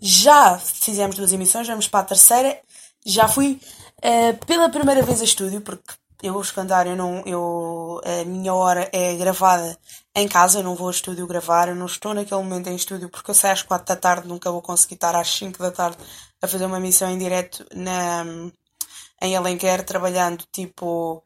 Já 0.00 0.58
fizemos 0.58 1.16
duas 1.16 1.32
emissões, 1.32 1.68
vamos 1.68 1.86
para 1.86 2.00
a 2.00 2.04
terceira. 2.04 2.60
Já 3.04 3.28
fui 3.28 3.60
uh, 3.98 4.46
pela 4.46 4.68
primeira 4.68 5.02
vez 5.02 5.20
a 5.20 5.24
estúdio, 5.24 5.60
porque 5.60 5.94
eu 6.22 6.32
vou 6.32 6.42
cantar, 6.54 6.86
eu 6.86 6.96
não, 6.96 7.22
eu, 7.26 8.00
a 8.04 8.24
minha 8.24 8.52
hora 8.52 8.88
é 8.92 9.14
gravada 9.16 9.78
em 10.14 10.26
casa, 10.26 10.58
eu 10.58 10.64
não 10.64 10.74
vou 10.74 10.86
ao 10.86 10.90
estúdio 10.90 11.26
gravar, 11.26 11.68
eu 11.68 11.76
não 11.76 11.86
estou 11.86 12.14
naquele 12.14 12.42
momento 12.42 12.68
em 12.68 12.74
estúdio 12.74 13.08
porque 13.08 13.30
eu 13.30 13.34
saio 13.34 13.52
às 13.52 13.62
4 13.62 13.86
da 13.86 14.00
tarde, 14.00 14.26
nunca 14.26 14.50
vou 14.50 14.62
conseguir 14.62 14.94
estar 14.94 15.14
às 15.14 15.28
5 15.28 15.58
da 15.58 15.70
tarde 15.70 15.98
a 16.42 16.48
fazer 16.48 16.66
uma 16.66 16.80
missão 16.80 17.10
em 17.10 17.18
direto 17.18 17.66
na, 17.74 18.24
em 19.22 19.36
Alenquer, 19.36 19.84
trabalhando 19.84 20.44
tipo 20.52 21.22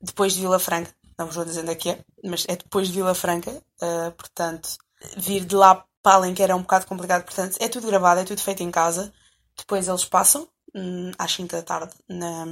depois 0.00 0.34
de 0.34 0.40
Vila 0.40 0.58
Franca, 0.58 0.94
não 1.18 1.26
vos 1.26 1.34
vou 1.36 1.44
dizendo 1.44 1.70
aqui 1.70 1.90
é, 1.90 2.04
mas 2.24 2.46
é 2.48 2.56
depois 2.56 2.88
de 2.88 2.94
Vila 2.94 3.14
Franca, 3.14 3.50
uh, 3.50 4.12
portanto, 4.12 4.78
vir 5.16 5.44
de 5.44 5.54
lá 5.54 5.84
para 6.02 6.16
Alenquer 6.16 6.50
é 6.50 6.54
um 6.54 6.62
bocado 6.62 6.86
complicado, 6.86 7.24
portanto, 7.24 7.56
é 7.60 7.68
tudo 7.68 7.86
gravado, 7.86 8.20
é 8.20 8.24
tudo 8.24 8.40
feito 8.40 8.62
em 8.62 8.70
casa, 8.70 9.12
depois 9.56 9.86
eles 9.86 10.04
passam, 10.04 10.48
hum, 10.74 11.10
às 11.18 11.32
5 11.32 11.52
da 11.52 11.62
tarde, 11.62 11.94
na 12.08 12.46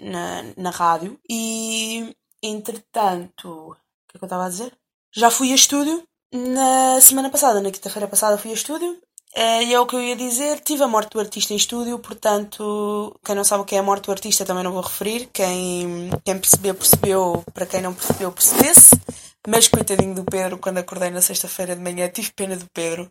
na, 0.00 0.42
na 0.56 0.70
rádio. 0.70 1.20
E 1.28 2.14
entretanto, 2.42 3.48
o 3.48 3.74
que 4.08 4.16
é 4.16 4.18
que 4.18 4.24
eu 4.24 4.26
estava 4.26 4.46
a 4.46 4.48
dizer? 4.48 4.76
Já 5.12 5.30
fui 5.30 5.52
a 5.52 5.54
estúdio 5.54 6.02
na 6.32 7.00
semana 7.00 7.30
passada, 7.30 7.60
na 7.60 7.70
quinta-feira 7.70 8.08
passada 8.08 8.38
fui 8.38 8.50
a 8.50 8.54
estúdio 8.54 9.00
e 9.36 9.72
é 9.72 9.78
o 9.78 9.86
que 9.86 9.94
eu 9.94 10.02
ia 10.02 10.16
dizer, 10.16 10.60
tive 10.60 10.82
a 10.82 10.88
morte 10.88 11.12
do 11.12 11.20
artista 11.20 11.52
em 11.52 11.56
estúdio, 11.56 11.98
portanto, 12.00 13.16
quem 13.24 13.34
não 13.34 13.44
sabe 13.44 13.62
o 13.62 13.64
que 13.64 13.76
é 13.76 13.78
a 13.78 13.82
morte 13.82 14.06
do 14.06 14.12
artista 14.12 14.44
também 14.44 14.64
não 14.64 14.72
vou 14.72 14.82
referir. 14.82 15.28
Quem, 15.32 16.10
quem 16.24 16.38
percebeu, 16.38 16.74
percebeu, 16.74 17.44
para 17.54 17.66
quem 17.66 17.80
não 17.80 17.94
percebeu, 17.94 18.32
percebesse. 18.32 18.98
Mas 19.46 19.68
coitadinho 19.68 20.14
do 20.14 20.24
Pedro, 20.24 20.58
quando 20.58 20.78
acordei 20.78 21.10
na 21.10 21.22
sexta-feira 21.22 21.76
de 21.76 21.82
manhã, 21.82 22.08
tive 22.08 22.32
pena 22.32 22.56
do 22.56 22.66
Pedro. 22.74 23.10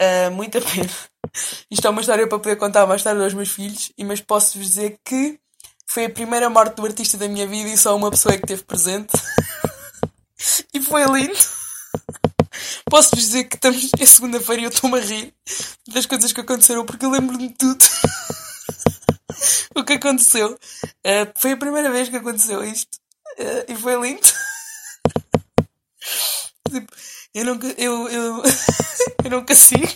Uh, 0.00 0.30
muita 0.30 0.60
pena. 0.62 0.90
Isto 1.70 1.86
é 1.86 1.90
uma 1.90 2.00
história 2.00 2.26
para 2.26 2.38
poder 2.38 2.56
contar 2.56 2.86
mais 2.86 3.02
tarde 3.02 3.22
aos 3.22 3.34
meus 3.34 3.50
filhos, 3.50 3.92
mas 3.98 4.20
posso-vos 4.20 4.68
dizer 4.68 4.98
que 5.04 5.38
foi 5.86 6.06
a 6.06 6.10
primeira 6.10 6.48
morte 6.48 6.76
do 6.76 6.86
artista 6.86 7.18
da 7.18 7.28
minha 7.28 7.46
vida 7.46 7.68
e 7.68 7.76
só 7.76 7.96
uma 7.96 8.10
pessoa 8.10 8.34
é 8.34 8.38
que 8.38 8.44
esteve 8.44 8.62
presente. 8.62 9.12
e 10.72 10.80
foi 10.80 11.04
lindo. 11.06 11.59
Posso-vos 12.90 13.20
dizer 13.20 13.44
que 13.44 13.54
estamos 13.54 13.88
é 14.00 14.04
segunda-feira 14.04 14.62
e 14.62 14.64
eu 14.64 14.70
estou-me 14.70 14.98
a 14.98 15.00
rir 15.00 15.32
das 15.94 16.06
coisas 16.06 16.32
que 16.32 16.40
aconteceram 16.40 16.84
porque 16.84 17.06
eu 17.06 17.10
lembro-me 17.10 17.46
de 17.46 17.54
tudo. 17.54 17.84
o 19.76 19.84
que 19.84 19.92
aconteceu. 19.92 20.58
Uh, 21.06 21.32
foi 21.36 21.52
a 21.52 21.56
primeira 21.56 21.88
vez 21.92 22.08
que 22.08 22.16
aconteceu 22.16 22.64
isto. 22.64 22.98
Uh, 23.38 23.72
e 23.72 23.76
foi 23.76 23.94
lindo. 24.00 24.26
tipo, 26.68 26.92
eu 27.32 27.44
nunca. 27.44 27.68
Eu, 27.78 28.08
eu, 28.08 28.42
eu 29.24 29.30
não 29.30 29.46
consigo. 29.46 29.86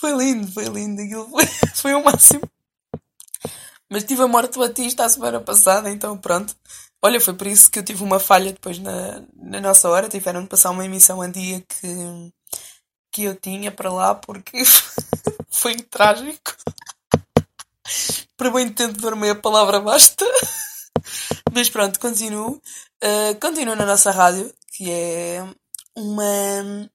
Foi 0.00 0.12
lindo, 0.16 0.50
foi 0.50 0.64
lindo. 0.64 1.00
Aquilo 1.00 1.30
foi, 1.30 1.46
foi 1.76 1.94
o 1.94 2.02
máximo. 2.02 2.42
Mas 3.88 4.02
tive 4.02 4.22
a 4.22 4.26
morte 4.26 4.54
do 4.54 4.60
Batista 4.60 5.04
a 5.04 5.08
semana 5.08 5.40
passada, 5.40 5.88
então 5.88 6.18
pronto. 6.18 6.56
Olha, 7.02 7.20
foi 7.20 7.34
por 7.34 7.46
isso 7.46 7.70
que 7.70 7.78
eu 7.78 7.84
tive 7.84 8.02
uma 8.02 8.18
falha 8.18 8.52
depois 8.52 8.78
na, 8.78 9.22
na 9.34 9.60
nossa 9.60 9.88
hora. 9.88 10.08
Tiveram 10.08 10.42
de 10.42 10.48
passar 10.48 10.70
uma 10.70 10.84
emissão 10.84 11.20
a 11.22 11.28
dia 11.28 11.60
que, 11.60 12.32
que 13.12 13.24
eu 13.24 13.34
tinha 13.36 13.70
para 13.70 13.92
lá 13.92 14.14
porque 14.14 14.62
foi 15.50 15.76
trágico. 15.76 16.56
para 18.36 18.50
bem 18.50 18.66
entendedor, 18.66 19.14
meia 19.14 19.34
palavra 19.34 19.80
basta. 19.80 20.24
Mas 21.52 21.70
pronto, 21.70 22.00
continuo. 22.00 22.60
Uh, 23.02 23.38
continuo 23.40 23.76
na 23.76 23.86
nossa 23.86 24.10
rádio, 24.10 24.52
que 24.72 24.90
é 24.90 25.44
uma, 25.96 26.90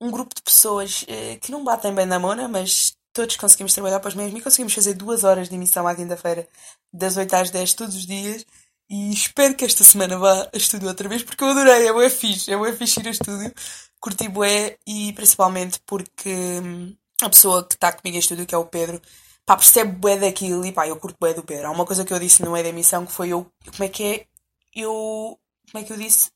um 0.00 0.10
grupo 0.10 0.34
de 0.34 0.42
pessoas 0.42 1.02
uh, 1.02 1.38
que 1.40 1.52
não 1.52 1.62
batem 1.62 1.94
bem 1.94 2.06
na 2.06 2.18
mona, 2.18 2.48
mas 2.48 2.96
todos 3.12 3.36
conseguimos 3.36 3.72
trabalhar 3.72 4.00
para 4.00 4.08
os 4.08 4.14
mesmos 4.14 4.40
e 4.40 4.42
conseguimos 4.42 4.74
fazer 4.74 4.94
duas 4.94 5.24
horas 5.24 5.48
de 5.48 5.54
emissão 5.54 5.86
à 5.86 5.94
quinta-feira, 5.94 6.48
das 6.92 7.16
8 7.16 7.34
às 7.34 7.50
10, 7.50 7.74
todos 7.74 7.94
os 7.94 8.06
dias. 8.06 8.44
E 8.90 9.12
espero 9.12 9.54
que 9.54 9.64
esta 9.64 9.84
semana 9.84 10.18
vá 10.18 10.48
a 10.52 10.56
estúdio 10.56 10.88
outra 10.88 11.08
vez, 11.08 11.22
porque 11.22 11.44
eu 11.44 11.48
adorei, 11.48 11.86
é 11.88 11.92
bué 11.92 12.08
fixe, 12.08 12.50
é 12.52 12.56
bué 12.56 12.72
fixe 12.72 13.00
ir 13.00 13.08
a 13.08 13.10
estúdio. 13.10 13.52
Curti 14.00 14.28
bué 14.28 14.78
e 14.86 15.12
principalmente 15.12 15.80
porque 15.86 16.30
hum, 16.62 16.96
a 17.22 17.28
pessoa 17.28 17.66
que 17.66 17.74
está 17.74 17.92
comigo 17.92 18.16
em 18.16 18.20
estúdio, 18.20 18.46
que 18.46 18.54
é 18.54 18.58
o 18.58 18.64
Pedro, 18.66 19.00
pá, 19.44 19.56
percebe 19.56 19.92
bué 19.92 20.16
daquilo 20.18 20.64
e 20.64 20.72
pá, 20.72 20.88
eu 20.88 20.96
curto 20.98 21.18
bué 21.20 21.34
do 21.34 21.42
Pedro. 21.44 21.66
Há 21.68 21.70
uma 21.70 21.84
coisa 21.86 22.04
que 22.04 22.12
eu 22.12 22.18
disse 22.18 22.42
no 22.42 22.52
meio 22.52 22.64
da 22.64 22.70
emissão 22.70 23.04
que 23.06 23.12
foi 23.12 23.30
eu, 23.30 23.50
como 23.72 23.84
é 23.84 23.88
que 23.88 24.04
é? 24.04 24.26
Eu, 24.74 25.38
como 25.70 25.84
é 25.84 25.86
que 25.86 25.92
eu 25.92 25.96
disse? 25.98 26.30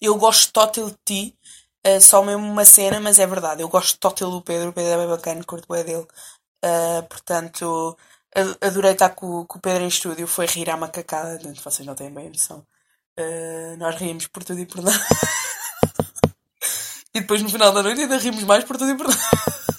Eu 0.00 0.16
gosto 0.16 0.52
total 0.52 0.90
de 0.90 0.96
ti, 1.04 1.36
Uh, 1.86 2.00
só 2.00 2.20
mesmo 2.24 2.44
uma 2.44 2.64
cena, 2.64 2.98
mas 3.00 3.18
é 3.20 3.26
verdade. 3.26 3.62
Eu 3.62 3.68
gosto 3.68 3.96
total 3.98 4.30
do 4.32 4.42
Pedro, 4.42 4.70
o 4.70 4.72
Pedro 4.72 4.90
é 4.92 4.96
bem 4.98 5.06
bacana, 5.08 5.44
curto 5.44 5.68
bem 5.72 5.84
dele. 5.84 6.06
Uh, 6.64 7.02
portanto, 7.08 7.96
adorei 8.60 8.92
estar 8.92 9.10
com, 9.10 9.46
com, 9.46 9.58
o 9.58 9.60
Pedro 9.60 9.84
em 9.84 9.88
estúdio, 9.88 10.26
foi 10.26 10.46
rir 10.46 10.68
à 10.68 10.76
macacada, 10.76 11.40
vocês 11.64 11.86
não 11.86 11.94
têm 11.94 12.12
bem 12.12 12.28
noção. 12.28 12.66
Uh, 13.18 13.76
nós 13.78 13.96
rimos 13.96 14.26
por 14.26 14.44
tudo 14.44 14.60
e 14.60 14.66
por 14.66 14.82
nada. 14.82 14.98
e 17.14 17.20
depois 17.20 17.42
no 17.42 17.48
final 17.48 17.72
da 17.72 17.82
noite 17.82 18.02
ainda 18.02 18.18
rimos 18.18 18.44
mais 18.44 18.64
por 18.64 18.76
tudo 18.76 18.90
e 18.90 18.96
por 18.96 19.08
nada. 19.08 19.22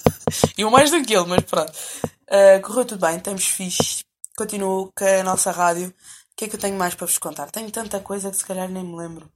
eu 0.58 0.70
mais 0.70 0.90
do 0.90 1.02
que 1.04 1.14
ele, 1.14 1.26
mas 1.26 1.44
pronto. 1.44 1.72
Uh, 1.72 2.60
correu 2.62 2.84
tudo 2.84 3.06
bem, 3.06 3.16
estamos 3.16 3.46
fixe. 3.46 4.02
Continuo 4.36 4.92
com 4.92 5.04
a 5.04 5.22
nossa 5.22 5.52
rádio. 5.52 5.88
O 5.88 6.36
que 6.36 6.46
é 6.46 6.48
que 6.48 6.56
eu 6.56 6.60
tenho 6.60 6.76
mais 6.76 6.94
para 6.94 7.06
vos 7.06 7.18
contar? 7.18 7.50
Tenho 7.50 7.70
tanta 7.70 8.00
coisa 8.00 8.30
que 8.30 8.36
se 8.36 8.44
calhar 8.44 8.68
nem 8.68 8.84
me 8.84 8.96
lembro. 8.96 9.30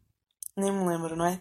Nem 0.57 0.73
me 0.73 0.87
lembro, 0.87 1.17
não 1.17 1.27
é? 1.27 1.41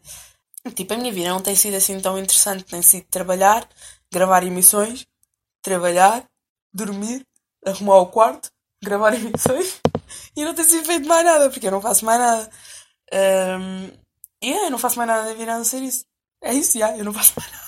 Tipo, 0.75 0.93
a 0.93 0.97
minha 0.97 1.11
vida 1.11 1.29
não 1.29 1.41
tem 1.41 1.55
sido 1.55 1.75
assim 1.75 1.99
tão 1.99 2.17
interessante. 2.17 2.63
Tem 2.63 2.81
sido 2.83 3.05
trabalhar, 3.09 3.67
gravar 4.11 4.43
emissões, 4.43 5.07
trabalhar, 5.63 6.23
dormir, 6.71 7.25
arrumar 7.65 7.97
o 7.97 8.07
quarto, 8.07 8.49
gravar 8.83 9.13
emissões 9.15 9.79
e 10.35 10.43
não 10.43 10.53
tem 10.53 10.65
sido 10.65 10.85
feito 10.85 11.07
mais 11.07 11.25
nada, 11.25 11.49
porque 11.49 11.67
eu 11.67 11.71
não 11.71 11.81
faço 11.81 12.05
mais 12.05 12.19
nada. 12.19 12.49
Um, 13.13 13.91
e 14.41 14.47
yeah, 14.47 14.67
eu 14.67 14.71
não 14.71 14.77
faço 14.77 14.97
mais 14.97 15.07
nada 15.07 15.27
da 15.27 15.33
vida 15.33 15.53
a 15.53 15.57
não 15.57 15.63
ser 15.63 15.81
isso. 15.81 16.05
É 16.43 16.53
isso, 16.53 16.77
yeah, 16.77 16.97
eu 16.97 17.05
não 17.05 17.13
faço 17.13 17.33
mais 17.37 17.51
nada. 17.51 17.67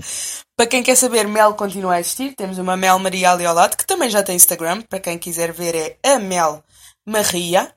Para 0.56 0.66
quem 0.68 0.82
quer 0.84 0.94
saber, 0.94 1.26
Mel 1.26 1.54
continua 1.54 1.94
a 1.94 2.00
existir. 2.00 2.34
Temos 2.34 2.58
uma 2.58 2.76
Mel 2.76 2.98
Maria 2.98 3.32
ali 3.32 3.44
ao 3.44 3.54
lado, 3.54 3.76
que 3.76 3.86
também 3.86 4.08
já 4.08 4.22
tem 4.22 4.36
Instagram. 4.36 4.82
Para 4.82 5.00
quem 5.00 5.18
quiser 5.18 5.52
ver, 5.52 5.98
é 6.00 6.12
a 6.12 6.18
Mel 6.20 6.62
Maria. 7.04 7.74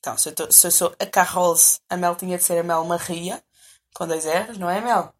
Então, 0.00 0.18
se 0.18 0.30
eu, 0.30 0.34
tô, 0.34 0.50
se 0.50 0.66
eu 0.66 0.70
sou 0.70 0.94
a 0.98 1.06
Carrols, 1.06 1.80
a 1.88 1.96
Mel 1.96 2.16
tinha 2.16 2.36
de 2.36 2.42
ser 2.42 2.58
a 2.58 2.62
Mel 2.64 2.84
Maria 2.84 3.42
com 3.94 4.06
dois 4.06 4.24
R's, 4.24 4.58
não 4.58 4.68
é, 4.68 4.80
Mel? 4.80 5.12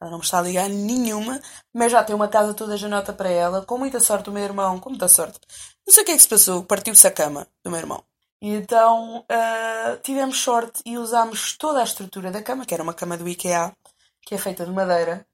Ela 0.00 0.10
não 0.10 0.18
me 0.18 0.24
está 0.24 0.38
a 0.38 0.42
ligar 0.42 0.68
nenhuma, 0.68 1.40
mas 1.72 1.92
já 1.92 2.02
tem 2.02 2.14
uma 2.14 2.28
casa 2.28 2.52
toda 2.54 2.76
janota 2.76 3.12
para 3.12 3.28
ela, 3.28 3.64
com 3.64 3.78
muita 3.78 4.00
sorte 4.00 4.28
o 4.28 4.32
meu 4.32 4.42
irmão, 4.42 4.78
com 4.80 4.90
muita 4.90 5.08
sorte. 5.08 5.40
Não 5.86 5.94
sei 5.94 6.02
o 6.02 6.06
que 6.06 6.12
é 6.12 6.16
que 6.16 6.22
se 6.22 6.28
passou, 6.28 6.64
partiu-se 6.64 7.06
a 7.06 7.10
cama 7.10 7.46
do 7.62 7.70
meu 7.70 7.80
irmão. 7.80 8.04
Então 8.46 9.20
uh, 9.20 9.96
tivemos 10.02 10.38
sorte 10.38 10.82
e 10.84 10.98
usámos 10.98 11.56
toda 11.56 11.80
a 11.80 11.84
estrutura 11.84 12.30
da 12.30 12.42
cama, 12.42 12.66
que 12.66 12.74
era 12.74 12.82
uma 12.82 12.92
cama 12.92 13.16
do 13.16 13.26
IKEA, 13.26 13.72
que 14.20 14.34
é 14.34 14.38
feita 14.38 14.66
de 14.66 14.70
madeira, 14.70 15.26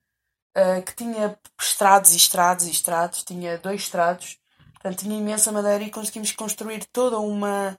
uh, 0.57 0.83
que 0.83 0.95
tinha 0.95 1.37
estrados 1.61 2.12
e 2.12 2.17
estrados 2.17 2.67
e 2.67 2.71
estrados, 2.71 3.25
tinha 3.25 3.59
dois 3.59 3.81
estrados, 3.83 4.38
portanto 4.75 5.00
tinha 5.00 5.19
imensa 5.19 5.50
madeira 5.50 5.83
e 5.83 5.90
conseguimos 5.90 6.31
construir 6.33 6.85
toda 6.93 7.19
uma, 7.19 7.76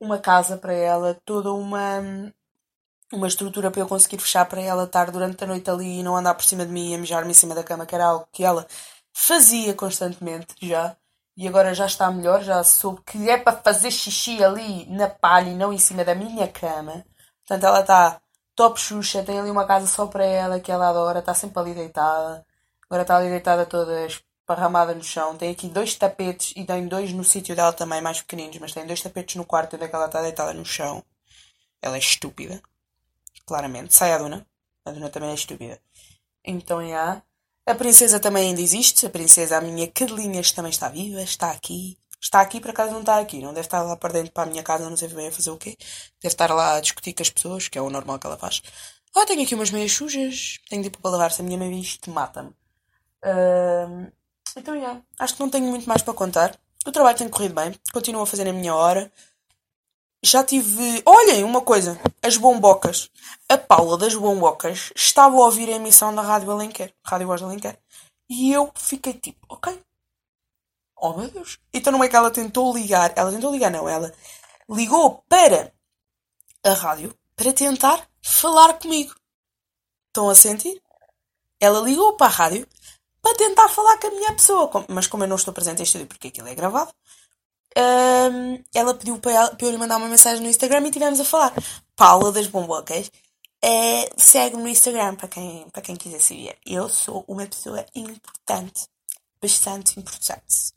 uma 0.00 0.18
casa 0.18 0.56
para 0.56 0.72
ela, 0.72 1.20
toda 1.24 1.52
uma, 1.52 2.32
uma 3.12 3.28
estrutura 3.28 3.70
para 3.70 3.80
eu 3.80 3.86
conseguir 3.88 4.18
fechar 4.18 4.44
para 4.46 4.60
ela 4.60 4.84
estar 4.84 5.10
durante 5.10 5.42
a 5.44 5.46
noite 5.46 5.70
ali 5.70 6.00
e 6.00 6.02
não 6.02 6.16
andar 6.16 6.34
por 6.34 6.44
cima 6.44 6.64
de 6.66 6.72
mim 6.72 6.92
e 6.92 6.98
mijar-me 6.98 7.30
em 7.30 7.34
cima 7.34 7.54
da 7.54 7.62
cama, 7.62 7.86
que 7.86 7.94
era 7.94 8.06
algo 8.06 8.28
que 8.32 8.44
ela 8.44 8.66
fazia 9.12 9.74
constantemente 9.74 10.54
já. 10.60 10.96
E 11.36 11.48
agora 11.48 11.74
já 11.74 11.86
está 11.86 12.10
melhor, 12.10 12.42
já 12.42 12.62
soube 12.62 13.02
que 13.04 13.28
é 13.28 13.36
para 13.36 13.56
fazer 13.56 13.90
xixi 13.90 14.42
ali 14.42 14.86
na 14.86 15.08
palha 15.08 15.50
e 15.50 15.54
não 15.54 15.72
em 15.72 15.78
cima 15.78 16.04
da 16.04 16.14
minha 16.14 16.48
cama. 16.48 17.04
Portanto, 17.46 17.64
ela 17.64 17.80
está 17.80 18.20
top 18.54 18.80
xuxa, 18.80 19.22
tem 19.24 19.38
ali 19.40 19.50
uma 19.50 19.66
casa 19.66 19.86
só 19.86 20.06
para 20.06 20.24
ela 20.24 20.60
que 20.60 20.70
ela 20.70 20.88
adora, 20.88 21.18
está 21.20 21.34
sempre 21.34 21.58
ali 21.60 21.74
deitada. 21.74 22.46
Agora 22.86 23.02
está 23.02 23.16
ali 23.16 23.28
deitada 23.30 23.66
toda 23.66 24.06
esparramada 24.06 24.94
no 24.94 25.02
chão. 25.02 25.36
Tem 25.36 25.50
aqui 25.50 25.68
dois 25.68 25.94
tapetes 25.96 26.52
e 26.56 26.64
tem 26.64 26.86
dois 26.86 27.12
no 27.12 27.24
sítio 27.24 27.56
dela 27.56 27.72
também, 27.72 28.00
mais 28.00 28.20
pequeninos, 28.22 28.58
mas 28.58 28.72
tem 28.72 28.86
dois 28.86 29.02
tapetes 29.02 29.36
no 29.36 29.44
quarto 29.44 29.76
onde 29.76 29.84
é 29.86 29.90
ela 29.92 30.06
está 30.06 30.22
deitada 30.22 30.54
no 30.54 30.64
chão. 30.64 31.04
Ela 31.82 31.96
é 31.96 31.98
estúpida 31.98 32.62
claramente. 33.46 33.94
Sai 33.94 34.12
a 34.12 34.18
Duna. 34.18 34.46
A 34.84 34.90
Duna 34.90 35.10
também 35.10 35.30
é 35.30 35.34
estúpida. 35.34 35.80
Então, 36.44 36.86
já. 36.86 37.22
A 37.66 37.74
princesa 37.74 38.20
também 38.20 38.48
ainda 38.48 38.60
existe. 38.60 39.06
A 39.06 39.10
princesa, 39.10 39.56
a 39.56 39.60
minha 39.60 39.88
cadelinhas, 39.88 40.52
também 40.52 40.70
está 40.70 40.88
viva, 40.88 41.22
está 41.22 41.50
aqui, 41.50 41.98
Está 42.24 42.40
aqui, 42.40 42.58
por 42.58 42.70
acaso 42.70 42.90
não 42.90 43.00
está 43.00 43.18
aqui. 43.18 43.42
Não 43.42 43.52
deve 43.52 43.66
estar 43.66 43.82
lá 43.82 43.96
para 43.98 44.14
dentro, 44.14 44.32
para 44.32 44.44
a 44.44 44.46
minha 44.46 44.62
casa, 44.62 44.88
não 44.88 44.96
sei 44.96 45.08
bem 45.08 45.28
a 45.28 45.32
fazer 45.32 45.50
o 45.50 45.58
quê. 45.58 45.76
Deve 46.22 46.32
estar 46.32 46.50
lá 46.54 46.76
a 46.76 46.80
discutir 46.80 47.12
com 47.12 47.22
as 47.22 47.28
pessoas, 47.28 47.68
que 47.68 47.76
é 47.76 47.82
o 47.82 47.90
normal 47.90 48.18
que 48.18 48.26
ela 48.26 48.38
faz. 48.38 48.62
Ah, 49.14 49.26
tenho 49.26 49.42
aqui 49.42 49.54
umas 49.54 49.70
meias 49.70 49.92
sujas. 49.92 50.58
Tenho 50.70 50.80
de 50.80 50.88
ir 50.88 50.90
para 50.90 51.10
lavar. 51.10 51.30
Se 51.32 51.42
a 51.42 51.44
minha 51.44 51.58
mãe 51.58 51.78
isto, 51.78 52.10
mata-me. 52.10 52.48
Uh, 53.22 54.10
então, 54.56 54.74
yeah. 54.74 55.02
Acho 55.18 55.34
que 55.34 55.40
não 55.40 55.50
tenho 55.50 55.66
muito 55.66 55.86
mais 55.86 56.00
para 56.00 56.14
contar. 56.14 56.58
O 56.86 56.90
trabalho 56.90 57.18
tem 57.18 57.28
corrido 57.28 57.54
bem. 57.54 57.74
Continuo 57.92 58.22
a 58.22 58.26
fazer 58.26 58.48
a 58.48 58.54
minha 58.54 58.74
hora. 58.74 59.12
Já 60.34 60.42
tive. 60.42 61.00
Olhem, 61.06 61.44
uma 61.44 61.60
coisa. 61.60 61.96
As 62.20 62.36
bombocas. 62.36 63.08
A 63.48 63.56
Paula 63.56 63.96
das 63.96 64.16
bombocas 64.16 64.92
estava 64.96 65.36
a 65.36 65.38
ouvir 65.38 65.68
a 65.68 65.76
emissão 65.76 66.12
da 66.12 66.22
Rádio 66.22 66.50
Alenquer. 66.50 66.92
Rádio 67.04 67.28
Voz 67.28 67.40
Alenquer. 67.40 67.78
E 68.28 68.50
eu 68.52 68.68
fiquei 68.74 69.14
tipo, 69.14 69.46
ok. 69.48 69.80
Oh 70.96 71.12
meu 71.12 71.30
Deus. 71.30 71.60
Então 71.72 71.92
não 71.92 72.02
é 72.02 72.08
que 72.08 72.16
ela 72.16 72.32
tentou 72.32 72.76
ligar. 72.76 73.12
Ela 73.14 73.30
tentou 73.30 73.52
ligar, 73.52 73.70
não. 73.70 73.88
Ela 73.88 74.12
ligou 74.68 75.22
para 75.28 75.72
a 76.64 76.72
rádio 76.74 77.16
para 77.36 77.52
tentar 77.52 78.04
falar 78.20 78.74
comigo. 78.80 79.14
Estão 80.08 80.28
a 80.28 80.34
sentir? 80.34 80.82
Ela 81.60 81.78
ligou 81.78 82.16
para 82.16 82.26
a 82.26 82.30
rádio 82.30 82.66
para 83.22 83.36
tentar 83.36 83.68
falar 83.68 83.98
com 83.98 84.08
a 84.08 84.10
minha 84.10 84.32
pessoa. 84.32 84.68
Mas 84.88 85.06
como 85.06 85.22
eu 85.22 85.28
não 85.28 85.36
estou 85.36 85.54
presente 85.54 85.78
em 85.78 85.84
estúdio 85.84 86.08
porque 86.08 86.26
aquilo 86.26 86.48
é 86.48 86.56
gravado, 86.56 86.92
um, 87.76 88.62
ela 88.74 88.94
pediu 88.94 89.18
para, 89.18 89.32
ela, 89.32 89.54
para 89.54 89.66
eu 89.66 89.70
lhe 89.70 89.78
mandar 89.78 89.96
uma 89.96 90.08
mensagem 90.08 90.42
no 90.42 90.48
Instagram 90.48 90.86
e 90.86 90.90
tivemos 90.90 91.20
a 91.20 91.24
falar. 91.24 91.52
Paula 91.96 92.32
das 92.32 92.46
Bombocas 92.46 93.10
é, 93.62 94.10
segue-me 94.16 94.62
no 94.62 94.68
Instagram 94.68 95.16
para 95.16 95.28
quem, 95.28 95.68
para 95.70 95.82
quem 95.82 95.96
quiser 95.96 96.20
seguir. 96.20 96.56
Eu 96.64 96.88
sou 96.88 97.24
uma 97.26 97.46
pessoa 97.46 97.84
importante. 97.94 98.86
Bastante 99.40 99.98
importante. 99.98 100.72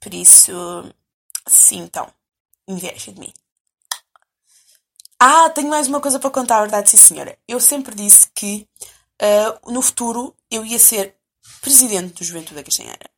Por 0.00 0.14
isso, 0.14 0.52
sim, 1.46 1.80
então, 1.80 2.08
inveja 2.66 3.12
de 3.12 3.20
mim. 3.20 3.32
Ah, 5.18 5.50
tenho 5.50 5.68
mais 5.68 5.86
uma 5.86 6.00
coisa 6.00 6.18
para 6.18 6.30
contar, 6.30 6.58
a 6.58 6.62
verdade, 6.62 6.88
sim 6.88 6.96
senhora. 6.96 7.36
Eu 7.46 7.60
sempre 7.60 7.94
disse 7.94 8.30
que 8.34 8.66
uh, 9.20 9.70
no 9.70 9.82
futuro 9.82 10.34
eu 10.50 10.64
ia 10.64 10.78
ser 10.78 11.16
presidente 11.60 12.14
do 12.14 12.24
Juventude 12.24 12.54
da 12.54 12.64
Castanheira 12.64 13.09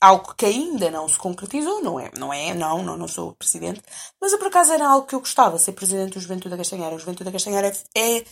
algo 0.00 0.34
que 0.34 0.46
ainda 0.46 0.90
não 0.90 1.08
se 1.08 1.18
concretizou, 1.18 1.82
não 1.82 1.98
é, 1.98 2.10
não 2.18 2.32
é, 2.32 2.54
não, 2.54 2.82
não, 2.82 2.96
não 2.96 3.08
sou 3.08 3.34
presidente, 3.34 3.80
mas 4.20 4.32
eu 4.32 4.38
por 4.38 4.48
acaso 4.48 4.72
era 4.72 4.86
algo 4.88 5.06
que 5.06 5.14
eu 5.14 5.20
gostava, 5.20 5.58
ser 5.58 5.72
presidente 5.72 6.14
do 6.14 6.20
Juventude 6.20 6.50
da 6.50 6.56
Castanheira. 6.56 6.94
O 6.94 6.98
Juventude 6.98 7.24
da 7.24 7.32
Castanheira 7.32 7.72
é, 7.96 8.24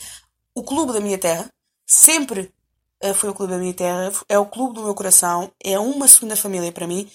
o 0.55 0.63
clube 0.63 0.93
da 0.93 1.01
minha 1.01 1.19
terra, 1.19 1.51
sempre 1.87 2.53
uh, 3.03 3.15
foi 3.15 3.31
o 3.31 3.35
clube 3.35 3.53
da 3.53 3.59
minha 3.59 3.75
terra, 3.75 4.13
é 4.29 4.39
o 4.39 4.47
clube 4.47 4.75
do 4.75 4.85
meu 4.85 4.95
coração, 4.95 5.51
é 5.63 5.79
uma 5.79 6.09
segunda 6.09 6.37
família 6.37 6.71
para 6.73 6.87
mim 6.87 7.11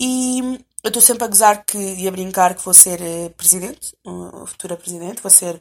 e 0.00 0.40
eu 0.82 0.88
estou 0.88 1.00
sempre 1.00 1.24
a 1.24 1.28
gozar 1.28 1.64
que, 1.64 1.78
e 1.78 2.06
a 2.06 2.10
brincar 2.10 2.54
que 2.54 2.64
vou 2.64 2.74
ser 2.74 3.00
uh, 3.00 3.30
presidente, 3.30 3.94
futura 4.46 4.76
presidente, 4.76 5.22
vou 5.22 5.30
ser 5.30 5.60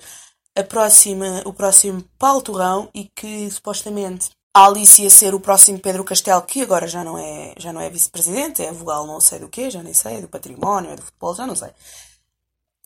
a 0.55 0.63
próxima, 0.63 1.41
o 1.45 1.53
próximo 1.53 2.03
Paulo 2.19 2.41
Torrão 2.41 2.89
e 2.93 3.09
que 3.15 3.49
supostamente 3.49 4.29
a 4.53 4.65
Alice 4.65 5.01
ia 5.01 5.10
ser 5.10 5.33
o 5.33 5.39
próximo 5.39 5.79
Pedro 5.79 6.03
Castelo, 6.03 6.41
que 6.43 6.62
agora 6.62 6.88
já 6.88 7.03
não 7.03 7.17
é, 7.17 7.55
já 7.57 7.74
não 7.74 7.81
é 7.81 7.89
vice-presidente, 7.89 8.62
é 8.62 8.72
vogal 8.72 9.07
não 9.07 9.19
sei 9.19 9.39
do 9.39 9.50
quê, 9.50 9.72
já 9.72 9.81
nem 9.81 9.93
sei, 9.93 10.17
é 10.17 10.22
do 10.22 10.27
património, 10.27 10.91
é 10.91 10.95
do 10.95 11.01
futebol, 11.01 11.33
já 11.33 11.48
não 11.48 11.55
sei. 11.55 11.72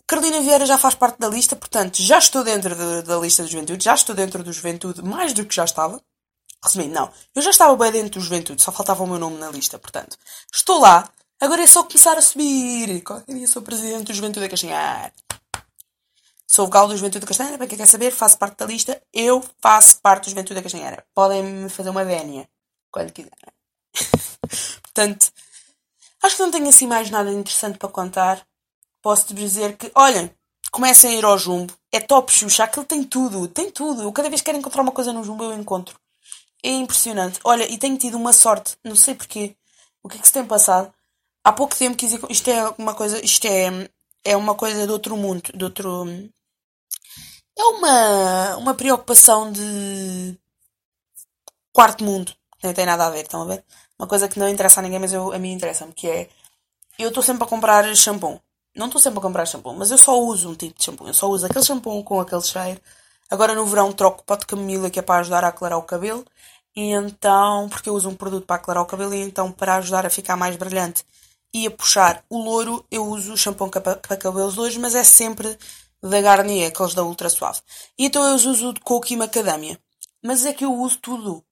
Carolina 0.08 0.40
Vieira 0.40 0.66
já 0.66 0.78
faz 0.78 0.96
parte 0.96 1.20
da 1.20 1.28
lista, 1.28 1.58
portanto, 1.58 2.02
já 2.02 2.18
estou 2.18 2.42
dentro 2.42 2.74
de, 2.74 3.02
da 3.02 3.18
lista 3.18 3.44
do 3.44 3.50
Juventude, 3.50 3.84
já 3.84 3.94
estou 3.94 4.16
dentro 4.16 4.42
do 4.42 4.54
Juventude 4.54 5.04
mais 5.04 5.34
do 5.34 5.46
que 5.46 5.54
já 5.54 5.66
estava. 5.66 6.02
Resumindo, 6.64 6.94
não. 6.94 7.12
Eu 7.36 7.42
já 7.42 7.50
estava 7.50 7.76
bem 7.76 7.92
dentro 7.92 8.20
do 8.20 8.24
Juventude, 8.24 8.62
só 8.62 8.72
faltava 8.72 9.04
o 9.04 9.08
meu 9.08 9.20
nome 9.20 9.38
na 9.38 9.50
lista, 9.50 9.78
portanto. 9.78 10.18
Estou 10.52 10.80
lá, 10.80 11.10
agora 11.42 11.62
é 11.62 11.68
só 11.68 11.84
começar 11.84 12.18
a 12.18 12.22
subir. 12.22 13.04
Qualquer 13.04 13.36
dia 13.36 13.48
sou 13.48 13.62
presidente 13.62 14.06
do 14.06 14.14
Juventude 14.14 14.46
a 14.46 14.50
Caixinhar. 14.50 15.12
Sou 16.50 16.66
vogal 16.66 16.88
do 16.88 16.96
Juventude 16.96 17.26
Castanheira, 17.26 17.58
para 17.58 17.68
quem 17.68 17.78
quer 17.78 17.86
saber, 17.86 18.10
faço 18.10 18.38
parte 18.38 18.58
da 18.58 18.66
lista. 18.66 19.02
Eu 19.14 19.44
faço 19.62 20.00
parte 20.00 20.24
do 20.24 20.30
Juventude 20.30 20.62
Castanheira. 20.62 21.06
Podem-me 21.14 21.68
fazer 21.70 21.90
uma 21.90 22.06
vénia, 22.06 22.50
quando 22.90 23.12
quiserem. 23.12 23.54
Portanto, 24.82 25.32
acho 26.24 26.38
que 26.38 26.42
não 26.42 26.50
tenho 26.50 26.70
assim 26.70 26.88
mais 26.88 27.10
nada 27.10 27.30
interessante 27.32 27.78
para 27.78 27.90
contar. 27.90 28.48
Posso-te 29.02 29.34
dizer 29.34 29.76
que, 29.76 29.92
olhem, 29.94 30.32
comecem 30.72 31.12
a 31.12 31.20
ir 31.20 31.26
ao 31.26 31.38
Jumbo. 31.38 31.74
É 31.92 32.00
top 32.00 32.32
Xuxa, 32.32 32.64
aquilo 32.64 32.86
tem 32.86 33.04
tudo, 33.04 33.48
tem 33.50 33.70
tudo. 33.70 34.04
Eu 34.04 34.12
cada 34.14 34.30
vez 34.30 34.42
que 34.42 34.46
quero 34.46 34.58
encontrar 34.58 34.82
uma 34.82 34.92
coisa 34.94 35.12
no 35.12 35.26
Jumbo, 35.26 35.44
eu 35.44 35.54
encontro. 35.54 36.00
É 36.64 36.70
impressionante. 36.70 37.40
Olha, 37.44 37.70
e 37.70 37.78
tenho 37.78 37.98
tido 37.98 38.16
uma 38.16 38.32
sorte, 38.32 38.78
não 38.84 38.96
sei 38.96 39.16
porquê. 39.16 39.56
O 40.02 40.08
que 40.08 40.18
é 40.18 40.22
que 40.22 40.28
se 40.28 40.34
tem 40.34 40.46
passado? 40.46 40.94
Há 41.44 41.52
pouco 41.52 41.76
tempo 41.76 41.98
quis 41.98 42.14
ir. 42.14 42.22
Isto 42.30 42.50
é 42.50 42.70
uma 42.78 42.94
coisa. 42.96 43.24
Isto 43.24 43.46
é. 43.48 43.90
É 44.24 44.36
uma 44.36 44.56
coisa 44.56 44.86
de 44.86 44.92
outro 44.92 45.16
mundo, 45.16 45.52
de 45.56 45.64
outro 45.64 46.06
é 47.58 47.64
uma, 47.66 48.58
uma 48.58 48.74
preocupação 48.74 49.52
de 49.52 50.38
quarto 51.74 52.04
mundo. 52.04 52.32
Nem 52.64 52.74
tem 52.74 52.86
nada 52.86 53.08
a 53.08 53.10
ver, 53.10 53.22
estão 53.22 53.42
a 53.44 53.46
ver? 53.46 53.64
Uma 53.98 54.08
coisa 54.08 54.28
que 54.28 54.40
não 54.40 54.48
interessa 54.50 54.80
a 54.80 54.84
ninguém, 54.84 55.00
mas 55.00 55.14
eu, 55.14 55.32
a 55.32 55.40
mim 55.40 55.52
interessa-me, 55.54 55.94
que 55.94 56.08
é 56.08 56.30
eu 57.00 57.10
estou 57.10 57.24
sempre 57.24 57.44
a 57.44 57.48
comprar 57.48 57.84
shampoo. 57.96 58.42
Não 58.76 58.88
estou 58.88 59.02
sempre 59.02 59.20
a 59.20 59.22
comprar 59.22 59.46
shampoo, 59.46 59.74
mas 59.74 59.92
eu 59.92 59.98
só 59.98 60.20
uso 60.20 60.50
um 60.50 60.56
tipo 60.56 60.78
de 60.78 60.84
shampoo. 60.86 61.08
Eu 61.08 61.14
só 61.14 61.28
uso 61.30 61.46
aquele 61.46 61.66
shampoo 61.66 62.04
com 62.04 62.20
aquele 62.20 62.42
cheiro. 62.42 62.82
Agora 63.30 63.54
no 63.56 63.66
verão 63.66 63.92
troco 63.92 64.24
pó 64.24 64.36
de 64.36 64.46
camomila 64.46 64.90
que 64.90 65.00
é 65.00 65.02
para 65.02 65.22
ajudar 65.22 65.44
a 65.44 65.50
aclarar 65.50 65.78
o 65.78 65.84
cabelo. 65.84 66.26
E 66.76 66.92
então, 66.92 67.70
porque 67.70 67.90
eu 67.90 67.96
uso 67.96 68.10
um 68.10 68.16
produto 68.16 68.46
para 68.46 68.58
aclarar 68.58 68.84
o 68.84 68.86
cabelo, 68.86 69.14
e 69.14 69.22
então 69.22 69.52
para 69.52 69.76
ajudar 69.78 70.06
a 70.06 70.10
ficar 70.10 70.36
mais 70.36 70.56
brilhante 70.56 71.04
e 71.54 71.68
a 71.68 71.72
puxar 71.72 72.24
o 72.30 72.38
louro, 72.38 72.86
eu 72.92 73.06
uso 73.06 73.34
o 73.34 73.38
shampoo 73.38 73.70
para, 73.70 73.96
cabelos 74.18 74.56
louros, 74.56 74.78
mas 74.78 74.96
é 74.96 75.04
sempre 75.04 75.58
da 76.02 76.22
Garnier, 76.22 76.70
aqueles 76.70 76.94
da 76.94 77.04
Ultra 77.04 77.30
Suave. 77.30 77.60
E 77.98 78.06
então 78.06 78.24
eu 78.24 78.36
uso 78.36 78.74
de 78.74 78.80
coco 78.82 79.12
e 79.12 79.18
macadâmia. 79.18 79.80
Mas 80.24 80.46
é 80.46 80.54
que 80.54 80.66
eu 80.66 80.74
uso 80.74 81.00
tudo. 81.00 81.44